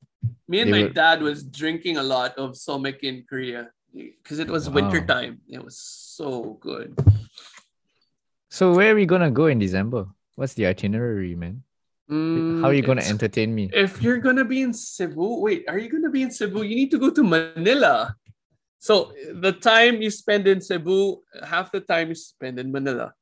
[0.47, 4.39] me and They my were- dad was drinking a lot of somek in Korea because
[4.39, 4.75] it was Wow.
[4.75, 6.93] winter time it was so good
[8.49, 10.09] So where are we gonna go in December?
[10.35, 11.61] What's the itinerary, man?
[12.09, 13.69] How are you Mm, gonna entertain me?
[13.71, 16.65] if you're gonna be in Cebu, wait, are you gonna be in Cebu?
[16.65, 18.15] You need to go to Manila.
[18.81, 23.13] So the time you spend in Cebu, half the time you spend in Manila.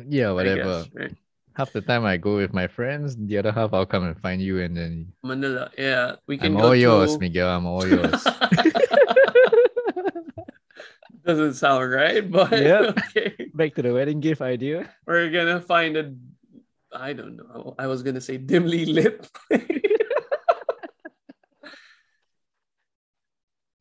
[0.00, 0.88] Yeah, whatever.
[0.88, 1.14] guess, right?
[1.52, 4.40] Half the time I go with my friends, the other half I'll come and find
[4.40, 7.52] you, and then Manila, yeah, we can I'm go all yours, to- Miguel.
[7.52, 8.16] I'm all yours.
[11.24, 12.98] Doesn't sound right, but Yep.
[13.16, 13.50] okay.
[13.54, 14.90] Back to the wedding gift idea.
[15.06, 16.12] We're gonna find a,
[16.92, 17.74] I don't know.
[17.78, 19.26] I was gonna say dimly lit.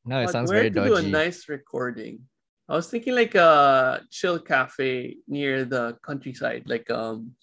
[0.06, 2.28] No, it But sounds where very to do a nice recording?
[2.68, 7.36] I was thinking like a chill cafe near the countryside, like um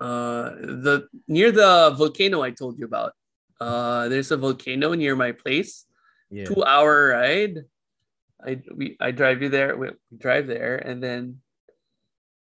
[0.00, 3.12] uh the near the volcano I told you about.
[3.60, 5.86] Uh there's a volcano near my place.
[6.34, 6.44] Yeah.
[6.48, 7.64] Two hour ride.
[8.44, 9.76] I we I drive you there.
[9.76, 11.40] We, drive there and then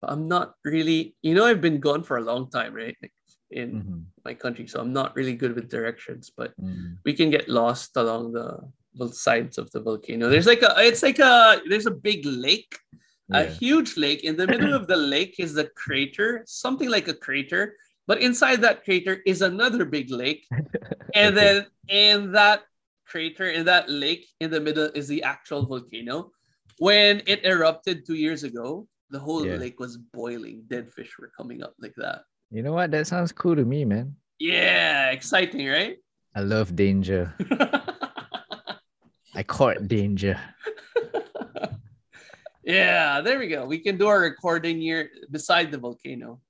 [0.03, 2.95] I'm not really you know I've been gone for a long time, right?
[3.01, 3.13] Like
[3.51, 6.97] in Mhm, my country, so I'm not really good with directions, but mhm.
[7.05, 8.59] we can get lost along the
[8.95, 10.29] the sides of the volcano.
[10.29, 12.77] There's like a it's like a there's a big lake,
[13.31, 14.23] a huge lake.
[14.23, 17.75] In the middle of the lake is the crater, something like a crater,
[18.07, 20.45] but inside that crater is another big lake.
[21.15, 21.38] And Okay.
[21.38, 22.63] then in that
[23.06, 26.32] crater, in that lake, in the middle is the actual volcano.
[26.80, 29.58] When it erupted two years ago, the whole Yeah.
[29.58, 30.64] lake was boiling.
[30.68, 32.24] Dead fish were coming up like that.
[32.51, 32.91] You know what?
[32.91, 34.16] That sounds cool to me, man.
[34.39, 35.97] Yeah, exciting, right?
[36.36, 37.34] I love danger.
[39.36, 40.39] I court danger.
[42.64, 43.66] yeah, there we go.
[43.66, 46.41] We can do our recording here beside the volcano.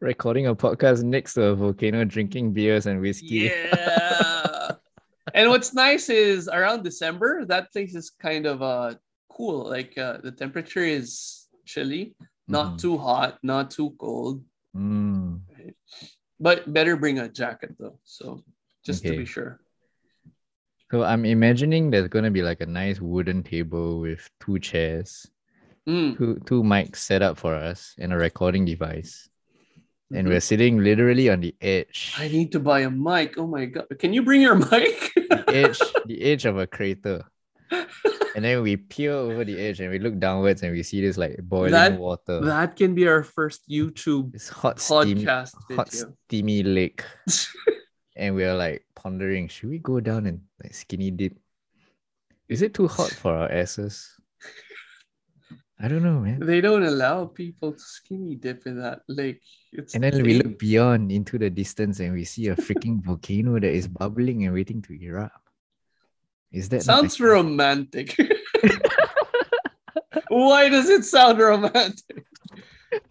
[0.00, 3.50] Recording a podcast next to a volcano, drinking beers and whiskey.
[3.52, 4.72] Yeah.
[5.34, 8.94] and what's nice is around December, that place is kind of uh
[9.28, 9.68] cool.
[9.68, 12.14] Like uh, the temperature is chilly,
[12.48, 12.78] not Mhm.
[12.78, 15.40] too hot, not too cold, Mm.
[16.40, 17.98] but better bring a jacket though.
[18.04, 18.44] So
[18.84, 19.60] just to be sure.
[20.90, 25.26] So I'm imagining there's gonna be like a nice wooden table with two chairs,
[25.88, 26.16] Mm.
[26.16, 29.28] two two mics set up for us, and a recording device.
[30.14, 30.30] And Mhm.
[30.30, 33.34] we're sitting literally on the edge, I need to buy a mic.
[33.38, 33.86] Oh my god.
[33.98, 35.10] Can you bring your mic?
[35.16, 37.24] the edge, the edge of a crater.
[38.36, 41.16] And then we peer over the edge and we look downwards and we see this
[41.18, 42.38] like boiling That- water.
[42.44, 47.02] that can be our first YouTube This hot steam, podcast hot steamy lake.
[48.16, 51.34] and we are like pondering, should we go down and like skinny dip?
[52.48, 54.14] Is it too hot for our asses?
[55.78, 56.40] I don't know, man.
[56.40, 59.42] They don't allow people to skinny dip in that lake.
[59.72, 63.60] It's And then we look beyond into the distance and we see a freaking volcano
[63.60, 65.36] that is bubbling and waiting to erupt.
[66.50, 68.16] Is that sounds romantic.
[70.28, 72.24] Why does it sound romantic?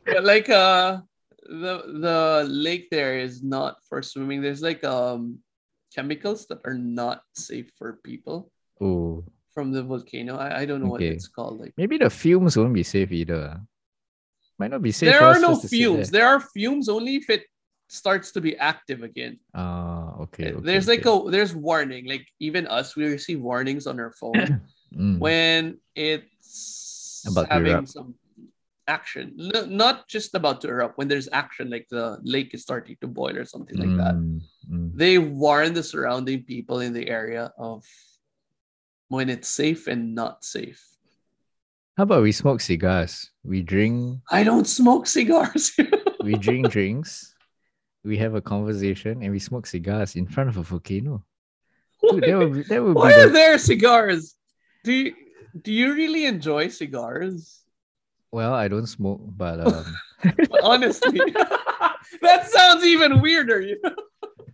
[0.05, 1.01] But like uh
[1.45, 4.41] the the lake there is not for swimming.
[4.41, 5.37] There's like um
[5.93, 8.49] chemicals that are not safe for people
[8.81, 9.23] Oh,
[9.55, 10.35] from the volcano.
[10.37, 11.09] I, I don't know Okay.
[11.09, 11.59] what it's called.
[11.59, 13.59] Like maybe the fumes won't be safe either.
[14.59, 15.09] Might not be safe.
[15.09, 16.11] there are no just to sit fumes.
[16.11, 16.21] there.
[16.21, 17.43] There are fumes only if it
[17.87, 19.39] starts to be active again.
[19.55, 20.61] Ah, okay, okay.
[20.61, 21.27] there's like okay.
[21.27, 22.05] a there's warning.
[22.05, 24.61] Like even us, we receive warnings on our phone
[24.95, 28.15] Mm, when it's About having some
[28.87, 29.35] action.
[29.35, 30.95] N- not just about to erupt.
[30.97, 34.15] When there's action, like the lake is starting to boil or something like that.
[34.15, 34.39] mm,
[34.71, 34.91] mm.
[34.95, 37.83] They warn the surrounding people in the area of
[39.07, 40.83] when it's safe and not safe.
[41.97, 43.31] How about we smoke cigars?
[43.43, 45.71] We drink I don't smoke cigars.
[46.23, 47.35] we drink drinks
[48.05, 51.25] we have a conversation and we smoke cigars in front of a volcano.
[52.07, 54.35] Dude, that would be, that would Why be are the- there cigars?
[54.83, 55.15] Do you,
[55.59, 57.61] do you really enjoy cigars?
[58.31, 59.85] well, I don't smoke, but um,
[60.61, 61.19] Honestly,
[62.21, 63.61] that sounds even weirder.
[63.61, 63.95] You know?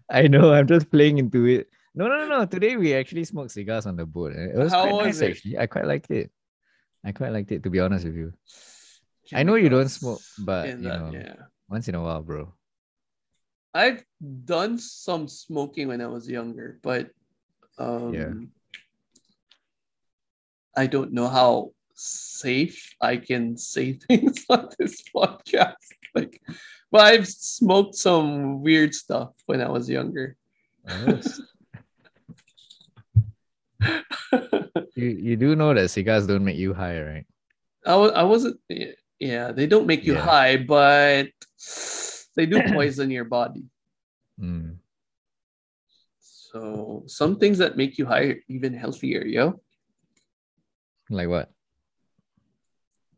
[0.09, 1.67] I know I'm just playing into it.
[1.93, 2.45] No, no, no.
[2.45, 4.31] Today we actually smoked cigars on the boat.
[4.33, 5.31] It was How quite was nice it?
[5.31, 5.57] actually.
[5.57, 6.31] I quite liked it.
[7.03, 8.33] I quite liked it to be honest with you.
[9.33, 11.33] I know you don't smoke, but you that, know, yeah.
[11.69, 12.53] once in a while, bro.
[13.73, 14.03] I've
[14.45, 17.09] done some smoking when I was younger, but
[17.77, 18.33] um, Yeah.
[20.75, 25.75] I don't know how safe I can say things on this podcast.
[26.15, 26.41] Like,
[26.91, 30.35] but I've smoked some weird stuff when I was younger.
[30.87, 31.19] Oh,
[34.95, 37.25] you you do know that cigars don't make you high, right?
[37.85, 38.59] I was I wasn't
[39.19, 40.25] yeah, they don't make you Yeah.
[40.25, 41.29] high, but
[42.35, 43.63] they do poison your body.
[44.39, 44.77] Mm.
[46.19, 49.61] So some things that make you high even healthier, yo.
[51.09, 51.51] Like what?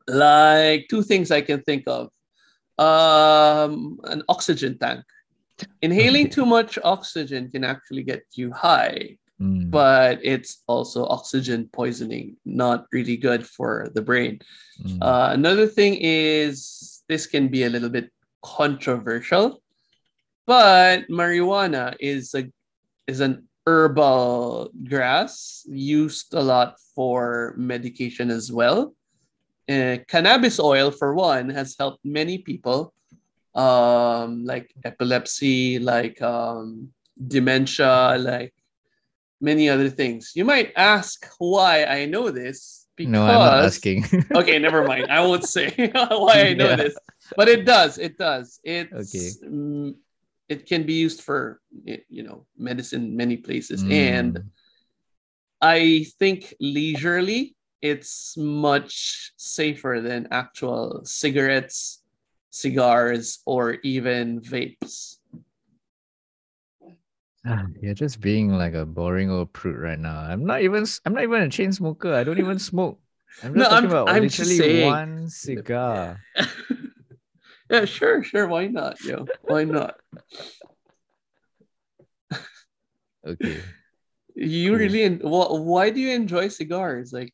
[0.08, 2.10] Like two things I can think of.
[2.78, 5.04] Um an oxygen tank.
[5.82, 9.70] Inhaling too much oxygen can actually get you high, Mm.
[9.70, 14.39] but it's also oxygen poisoning, not really good for the brain.
[14.80, 15.04] Mm.
[15.04, 18.08] Uh, another thing is this can be a little bit
[18.41, 19.60] controversial,
[20.48, 22.48] but marijuana is a
[23.06, 28.96] is an herbal grass used a lot for medication as well.
[29.68, 32.94] Uh, cannabis oil, for one, has helped many people,
[33.56, 36.94] um, like epilepsy, like um,
[37.28, 38.54] dementia, like
[39.44, 40.32] many other things.
[40.34, 44.06] You might ask why I know this because no, I'm not asking.
[44.36, 45.12] okay, never mind.
[45.12, 46.78] I won't say why I know Yeah.
[46.78, 46.96] this,
[47.36, 48.00] but it does.
[48.00, 48.60] It does.
[48.64, 49.30] It's Okay.
[49.46, 49.94] mm,
[50.48, 51.60] it can be used for
[52.10, 54.44] you know medicine many places, and Mm.
[55.62, 62.04] I think leisurely it's much safer than actual cigarettes,
[62.50, 65.22] cigars, or even vapes.
[67.82, 70.20] You're just being like a boring old prude right now.
[70.20, 72.14] I'm not even I'm not even a chain smoker.
[72.14, 73.00] I don't even smoke.
[73.44, 74.86] I'm just No, talking I'm- about I'm literally saying.
[74.91, 76.22] one cigar.
[77.70, 78.48] yeah, sure, sure.
[78.48, 79.26] Why not, yo?
[79.41, 79.96] Why not?
[83.26, 83.62] Okay.
[84.36, 87.14] You really en- wh- why do you enjoy cigars?
[87.14, 87.34] Like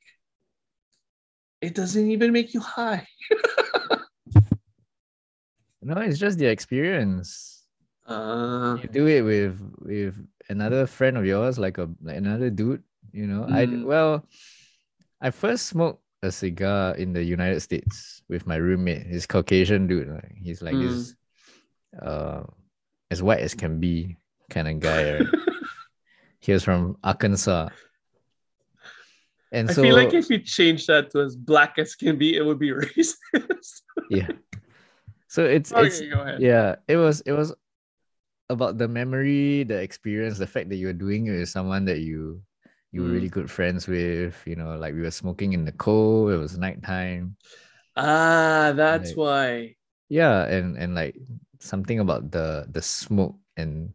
[1.62, 3.07] it doesn't even make you high.
[5.82, 7.59] No, it's just the experience.
[8.10, 10.18] Uh, You do it with with
[10.49, 12.82] another friend of yours, like a like another dude.
[13.14, 13.86] You know, I Mm.
[13.86, 14.26] well,
[15.22, 19.05] I first smoked a cigar in the United States with my roommate.
[19.05, 20.10] He's Caucasian dude.
[20.10, 20.89] Like, he's like Mm.
[20.89, 21.16] this,
[22.01, 22.43] uh,
[23.12, 24.18] as white as can be
[24.49, 25.05] kind of guy.
[25.05, 25.30] Right?
[26.41, 27.70] he was from Arkansas.
[29.51, 32.38] And I so feel like if you change that to as black as can be,
[32.38, 33.18] it would be racist.
[34.10, 34.30] yeah.
[35.28, 36.01] So it's okay, it's
[36.41, 37.53] yeah, it was it was
[38.49, 42.41] about the memory, the experience, the fact that you're doing it with someone that you
[42.91, 43.13] you were Mm.
[43.21, 44.33] really good friends with.
[44.45, 46.31] You know, like we were smoking in the cold.
[46.33, 47.37] It was nighttime.
[47.95, 49.49] Ah, that's Like- why.
[50.09, 51.15] Yeah, and and like
[51.59, 53.93] something about the the smoke and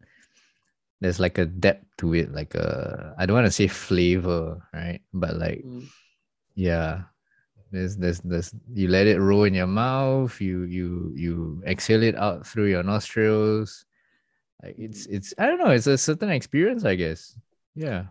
[1.01, 5.01] there's like a depth to it, like a I don't want to say flavor, right?
[5.13, 5.87] But like Mm.
[6.55, 7.11] yeah
[7.73, 12.15] there's there's there's you let it roll in your mouth you you you exhale it
[12.15, 13.85] out through your nostrils
[14.65, 17.37] like it's it's i don't know it's a certain experience i guess
[17.75, 18.09] yeah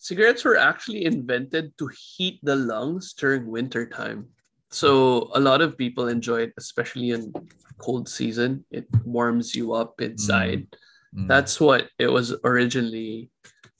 [0.00, 4.32] Cigarettes were actually invented to heat the lungs during winter time.
[4.72, 7.34] So a lot of people enjoy it, especially in
[7.76, 8.64] cold season.
[8.70, 10.72] It warms you up inside.
[11.12, 11.28] Mm.
[11.28, 13.28] That's what it was originally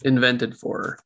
[0.05, 1.01] invented for.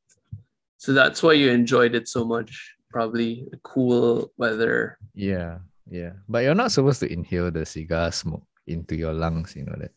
[0.78, 2.74] So that's why you enjoyed it so much.
[2.90, 4.98] Probably the cool weather.
[5.14, 9.64] yeah yeah but you're not supposed to inhale the cigar smoke into your lungs you
[9.64, 9.92] know that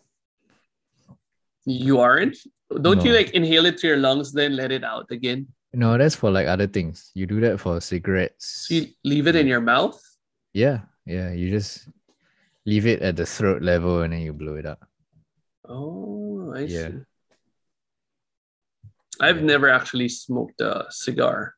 [1.65, 2.37] You aren't?
[2.81, 5.47] Don't you like inhale it to your lungs, then let it out again?
[5.73, 9.35] no that's for like other things you do that for cigarettes So you leave it
[9.35, 9.99] in your mouth?
[10.53, 11.89] yeah yeah you just
[12.65, 14.87] leave it at the throat level and then you blow it up
[15.67, 16.87] Oh, I Yeah.
[16.87, 17.03] see.
[19.19, 19.51] I've Yeah.
[19.51, 21.55] never actually smoked a cigar.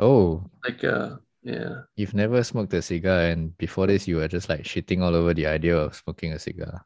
[0.00, 1.82] oh Like uh yeah.
[1.96, 5.34] You've never smoked a cigar, and before this, you were just like shitting all over
[5.34, 6.84] the idea of smoking a cigar.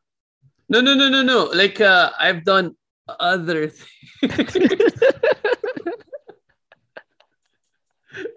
[0.68, 1.44] No, no, no, no, no.
[1.55, 2.76] Like uh I've done
[3.09, 3.68] other
[4.20, 4.57] things.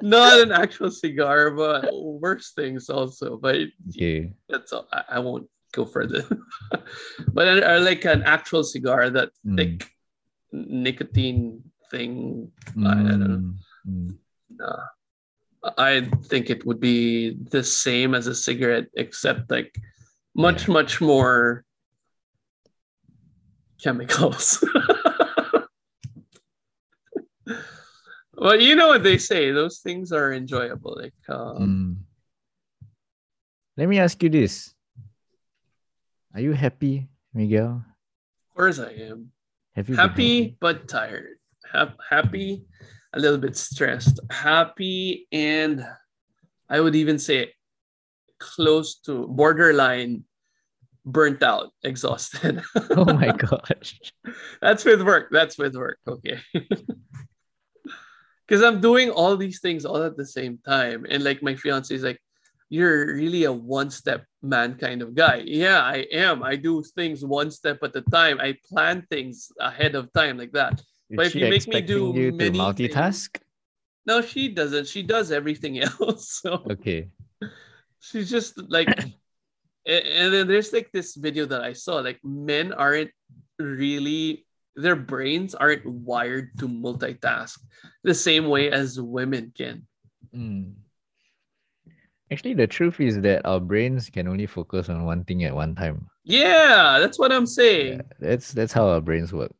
[0.02, 3.38] Not an actual cigar, but worse things also.
[3.38, 4.32] But Okay.
[4.48, 4.88] that's all.
[4.92, 6.24] I, I won't go further.
[7.34, 9.58] but I, I like an actual cigar that Mm.
[9.58, 9.92] thick
[10.52, 12.52] nicotine thing.
[12.80, 13.54] I don't know.
[13.88, 14.18] Mm, mm.
[15.78, 19.76] I think it would be the same as a cigarette, except like
[20.36, 21.66] much, much more
[23.82, 24.64] chemicals.
[28.34, 30.98] well, you know what they say; those things are enjoyable.
[31.02, 31.98] Like, um, Mm.
[33.78, 34.74] Let me ask you this.
[36.34, 37.84] Are you happy, Miguel?
[37.84, 39.32] of course, I am
[39.76, 41.40] been happy but tired.
[41.72, 42.64] Ha- happy,
[43.16, 44.20] a little bit stressed.
[44.30, 45.86] Happy, and
[46.70, 47.54] I would even say
[48.40, 50.26] close to borderline
[51.06, 52.62] burnt out, exhausted.
[52.92, 54.00] Oh my gosh.
[54.62, 55.30] That's with work.
[55.32, 56.00] That's with work.
[56.08, 56.40] Okay.
[58.48, 61.04] Because I'm doing all these things all at the same time.
[61.10, 62.22] And like my fiance is like,
[62.70, 65.42] you're really a one step man kind of guy.
[65.46, 66.44] Yeah, I am.
[66.44, 68.40] I do things one step at a time.
[68.40, 70.80] I plan things ahead of time like that.
[71.10, 73.38] Is But if she you make me do you to multitask?
[74.06, 74.88] No, she doesn't.
[74.88, 76.42] She does everything else.
[76.42, 77.10] So Okay.
[78.00, 78.90] she's just like
[79.88, 83.12] and then there's like this video that i saw like men aren't
[83.60, 84.46] really
[84.76, 87.58] their brains aren't wired to multitask
[88.04, 89.88] the same way as women can
[90.36, 90.74] Mm.
[92.32, 95.76] Actually, the truth is that our brains can only focus on one thing at one
[95.76, 96.10] time.
[96.26, 99.54] yeah that's what i'm saying Yeah, that's that's how our brains work?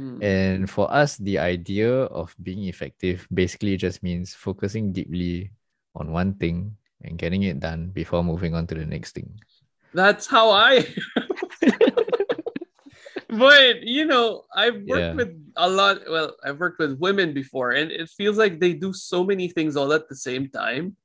[0.00, 0.24] Mm.
[0.24, 5.52] And for us, the idea of being effective basically just means focusing deeply
[5.94, 6.74] on one thing
[7.04, 9.28] and getting it done before moving on to the next thing.
[9.92, 10.80] that's how i
[13.28, 15.14] but you know i've worked Yeah.
[15.14, 18.92] with a lot well i've worked with women before and it feels like they do
[18.92, 20.96] so many things all at the same time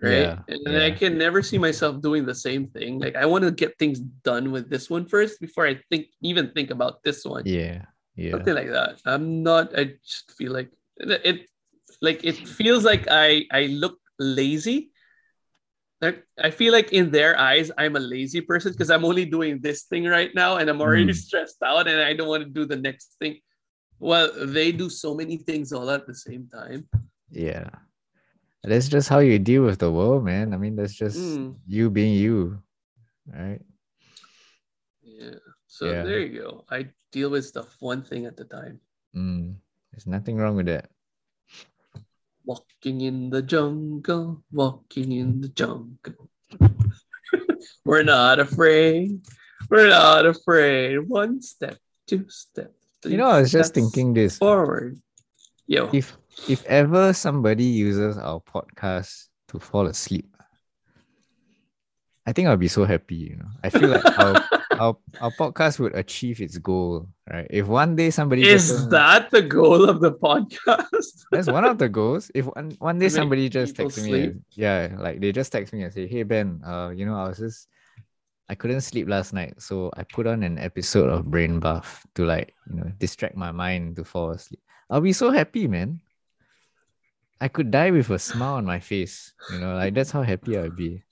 [0.00, 3.44] right Yeah, and i can never see myself doing the same thing like i want
[3.44, 7.24] to get things done with this one first before i think even think about this
[7.24, 7.84] one Yeah,
[8.18, 8.34] yeah.
[8.34, 11.46] something like that i'm not i just feel like it,
[12.02, 14.90] like it feels like i i look lazy
[16.02, 19.62] like i feel like in their eyes i'm a lazy person because i'm only doing
[19.62, 21.22] this thing right now and i'm already Mm.
[21.26, 23.38] stressed out and i don't want to do the next thing
[24.02, 26.90] well they do so many things all at the same time
[27.30, 27.70] Yeah.
[28.66, 30.50] That's just how you deal with the world, man.
[30.52, 31.54] I mean, that's just Mm.
[31.68, 32.58] you being you,
[33.30, 33.62] right?
[35.04, 36.02] yeah so Yeah.
[36.02, 38.80] there you go i deal with stuff one thing at a time
[39.16, 39.56] Mm.
[39.90, 40.90] There's nothing wrong with that.
[42.44, 46.28] walking in the jungle walking in the jungle
[47.84, 49.20] we're not afraid
[49.70, 54.38] we're not afraid one step two step three You know, I was just thinking this.
[54.38, 55.00] forward
[55.66, 56.16] yo If
[56.48, 60.28] if ever somebody uses our podcast to fall asleep,
[62.26, 63.50] I think I'll be so happy, you know.
[63.64, 64.36] I feel like our,
[64.82, 67.46] our our podcast would achieve its goal, right?
[67.50, 71.64] If one day somebody just is turns- that the goal of the podcast That's one
[71.64, 72.30] of the goals.
[72.34, 75.82] If one, one day somebody just texts me, and- yeah, like they just text me
[75.82, 77.68] and say, "Hey Ben, uh, you know, I was just,
[78.48, 82.24] I couldn't sleep last night, so I put on an episode of Brain Buff to
[82.24, 86.00] like, you know, distract my mind to fall asleep." I'll be so happy, man.
[87.40, 90.56] I could die with a smile on my face, you know, like that's how happy
[90.58, 91.02] I'll be.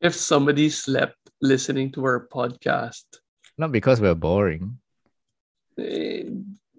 [0.00, 3.04] if somebody slept listening to our podcast
[3.58, 4.78] Not because we're boring,
[5.78, 6.24] eh,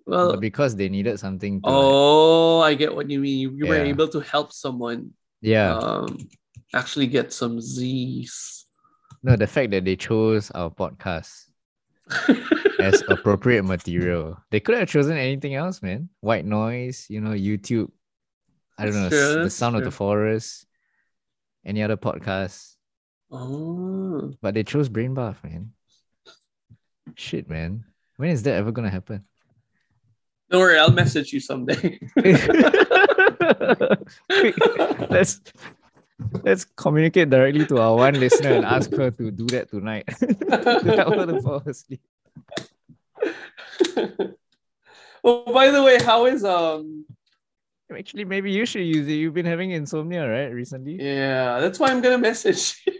[0.05, 1.61] well but because they needed something.
[1.61, 5.11] To like- oh i get what you mean you, you were able to help someone
[5.41, 5.77] yeah.
[5.77, 6.17] um
[6.73, 8.57] actually get some z's
[9.23, 11.49] no, the fact that they chose our podcast
[12.79, 14.37] as appropriate material.
[14.51, 16.07] They could have chosen anything else, man.
[16.21, 17.91] White noise, you know, YouTube.
[18.77, 20.65] I don't know, the sound of the forest,
[21.65, 22.76] any other podcast.
[23.31, 25.71] Oh But they chose Brain Buff, man.
[27.15, 27.83] Shit, man.
[28.17, 29.23] When is that ever gonna happen?
[30.49, 31.99] don't worry i'll message you someday
[35.09, 35.41] let's
[36.43, 40.07] let's communicate directly to our one listener and ask her to do that tonight.
[40.19, 42.01] to help her to fall asleep.
[45.21, 47.05] well by the way how is um
[47.89, 49.13] Actually, maybe you should use it.
[49.13, 50.51] You've been having insomnia, right?
[50.51, 50.95] Recently.
[51.01, 52.96] yeah that's why i'm gonna message you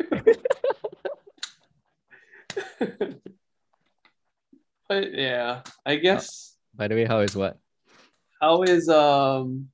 [4.90, 7.58] but yeah i guess By the way, how is what?
[8.42, 9.70] how is um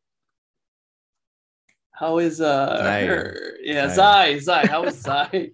[1.91, 3.05] how is uh Zai.
[3.05, 4.39] her yeah Zai.
[4.39, 5.51] Zai Zai how is Zai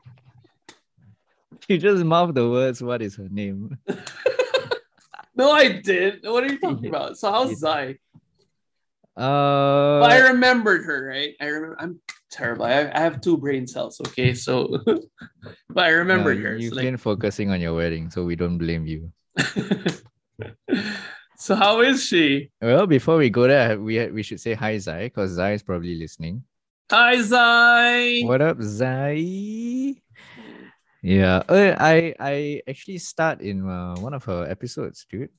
[1.67, 2.81] You just mouth the words.
[2.81, 3.77] What is her name?
[5.35, 7.97] no I did what are you talking about so how's Zai
[9.17, 11.99] Uh, Well, I remembered her right I remember I'm
[12.31, 12.65] terrible.
[12.65, 13.99] I, I have two brain cells.
[14.07, 14.67] Okay, so
[15.69, 16.63] but I remember No, yours.
[16.63, 19.11] You've like- been focusing on your wedding, so we don't blame you.
[21.37, 22.51] so how is she?
[22.61, 25.95] Well, before we go there, we we should say hi, Zai, because Zai is probably
[25.95, 26.43] listening.
[26.91, 28.21] Hi Zai.
[28.23, 29.95] What up, Zai?
[31.01, 35.29] Yeah, uh, I I actually start in uh, one of her episodes, dude.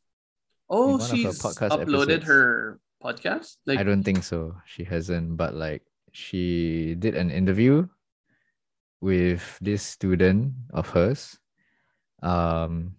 [0.71, 2.25] Oh, her she's podcast uploaded episodes.
[2.27, 3.57] her podcast.
[3.67, 4.57] Like I don't think so.
[4.65, 5.83] She hasn't, but like
[6.13, 7.89] she did an interview
[9.01, 11.39] with this student of hers.
[12.23, 12.97] Um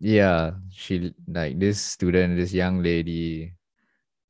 [0.00, 3.54] yeah, she like this student, this young lady,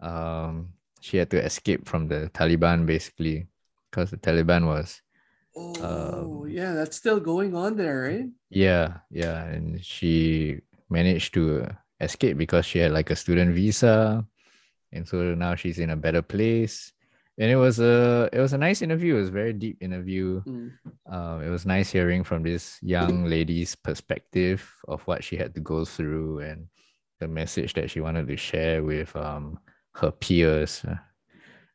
[0.00, 3.48] um, she had to escape from the Taliban basically
[3.90, 5.02] because the Taliban was
[5.54, 8.30] Oh, Um, yeah, that's still going on there, right?
[8.50, 10.60] yeah, yeah, and she
[10.90, 11.66] managed to
[12.00, 14.24] escape because she had like a student visa,
[14.92, 16.92] and so now she's in a better place.
[17.38, 19.14] And it was a it was a nice interview.
[19.14, 20.42] It was a very deep interview.
[20.42, 20.72] Mm.
[21.06, 25.60] Um, it was nice hearing from this young lady's perspective of what she had to
[25.60, 26.66] go through and
[27.20, 29.58] the message that she wanted to share with um
[29.94, 30.84] her peers.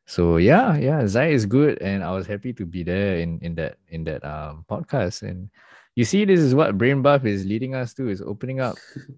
[0.06, 3.54] So yeah, yeah, Zai is good, and I was happy to be there in in
[3.54, 5.22] that in that um podcast.
[5.22, 5.48] And
[5.96, 8.76] you see, this is what Brain Buff is leading us to: is opening up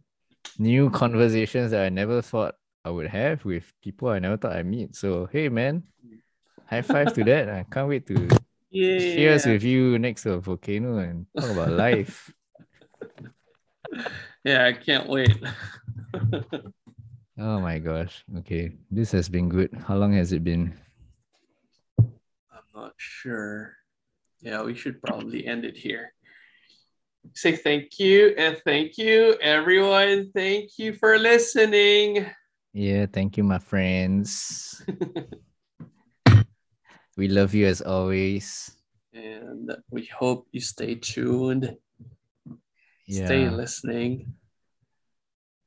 [0.59, 4.66] new conversations that I never thought I would have with people I never thought I'd
[4.66, 4.94] meet.
[4.94, 5.82] So hey, man,
[6.67, 7.49] high five to that!
[7.49, 8.29] I can't wait to
[8.71, 8.99] Yeah.
[8.99, 12.33] cheers with you next to a volcano and talk about life.
[14.45, 15.35] Yeah, I can't wait.
[17.39, 18.25] Oh my gosh.
[18.39, 18.73] Okay.
[18.91, 19.69] This has been good.
[19.87, 20.73] How long has it been?
[22.01, 23.77] I'm not sure.
[24.41, 26.14] Yeah, we should probably end it here.
[27.35, 30.31] Say thank you and thank you, everyone.
[30.33, 32.25] Thank you for listening.
[32.73, 34.83] Yeah, thank you, my friends.
[37.17, 38.73] we love you as always.
[39.12, 41.77] And we hope you stay tuned,
[43.07, 43.25] Yeah.
[43.27, 44.35] stay listening.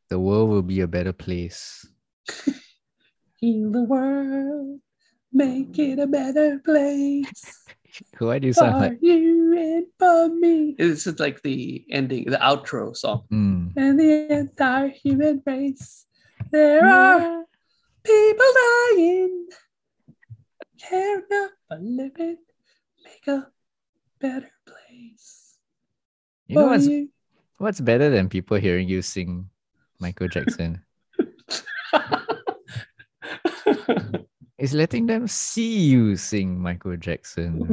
[0.10, 1.86] The world will be a better place.
[3.41, 4.80] Heal the world,
[5.34, 7.66] make it a better place.
[8.20, 10.76] Why do you sound For like you and for me.
[10.78, 13.26] This is like the ending, the outro song.
[13.32, 16.06] mm, And the entire human race.
[16.52, 17.43] There are
[18.04, 18.52] people
[18.93, 19.47] dying.
[20.80, 22.38] Care enough for living.
[23.03, 23.47] Make a
[24.19, 25.57] better place.
[26.47, 27.09] you know what's you.
[27.57, 29.49] what's better than people hearing you sing
[29.99, 30.82] Michael Jackson?
[34.57, 37.67] is letting them see you sing Michael Jackson.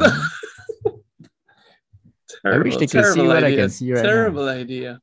[2.42, 3.58] terrible, wish they could see terrible what I idea.
[3.58, 4.08] can see right now.
[4.10, 5.00] Terrible idea.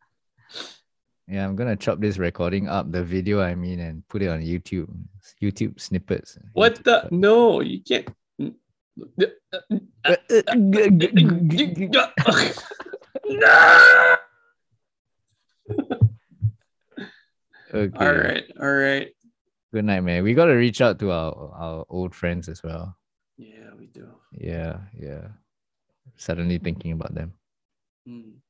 [1.27, 4.41] Yeah, I'm gonna chop this recording up, the video I mean, and put it on
[4.41, 4.91] YouTube.
[5.41, 6.37] YouTube snippets.
[6.51, 7.07] What the?
[7.11, 8.09] No, you can't.
[8.37, 8.47] no!
[17.73, 18.05] okay.
[18.05, 19.07] All right, all right.
[19.73, 20.23] Good night, man.
[20.23, 22.97] We gotta reach out to our our old friends as well.
[23.37, 24.09] Yeah, we do.
[24.33, 25.27] Yeah, yeah.
[26.17, 27.33] Suddenly thinking about them.
[28.05, 28.42] Hmm.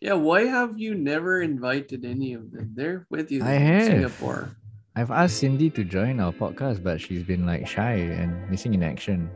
[0.00, 2.70] Yeah, why have you never invited any of them?
[2.74, 3.84] They're with you I in have.
[3.84, 4.50] Singapore.
[4.94, 8.82] I've asked Cindy to join our podcast, but she's been like shy and missing in
[8.82, 9.30] action.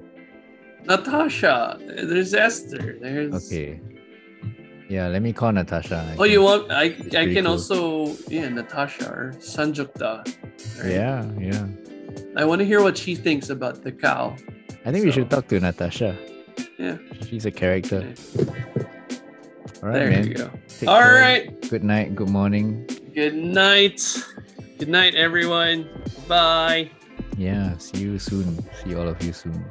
[0.84, 2.98] Natasha, there's Esther.
[3.00, 3.80] There's Okay.
[4.88, 6.04] Yeah, let me call Natasha.
[6.12, 6.70] I Oh, you want?
[6.70, 7.52] I I can cool.
[7.58, 10.26] also yeah, Natasha or Sanjukta.
[10.82, 10.90] right?
[10.90, 11.66] Yeah, yeah.
[12.36, 14.36] I want to hear what she thinks about the cow.
[14.84, 16.18] I think we should talk to Natasha.
[16.78, 16.98] Yeah.
[17.30, 18.02] She's a character.
[18.02, 18.90] Okay.
[19.82, 20.26] All right, there man.
[20.28, 20.50] you go.
[20.68, 21.14] Take All care.
[21.20, 21.68] right.
[21.68, 22.14] Good night.
[22.14, 22.86] Good morning.
[23.14, 24.00] Good night.
[24.78, 25.88] Good night, everyone.
[26.28, 26.90] Bye.
[27.36, 27.76] Yeah.
[27.78, 28.62] See you soon.
[28.84, 29.64] See all of you soon.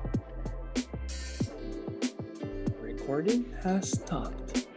[2.81, 4.67] Recording has stopped.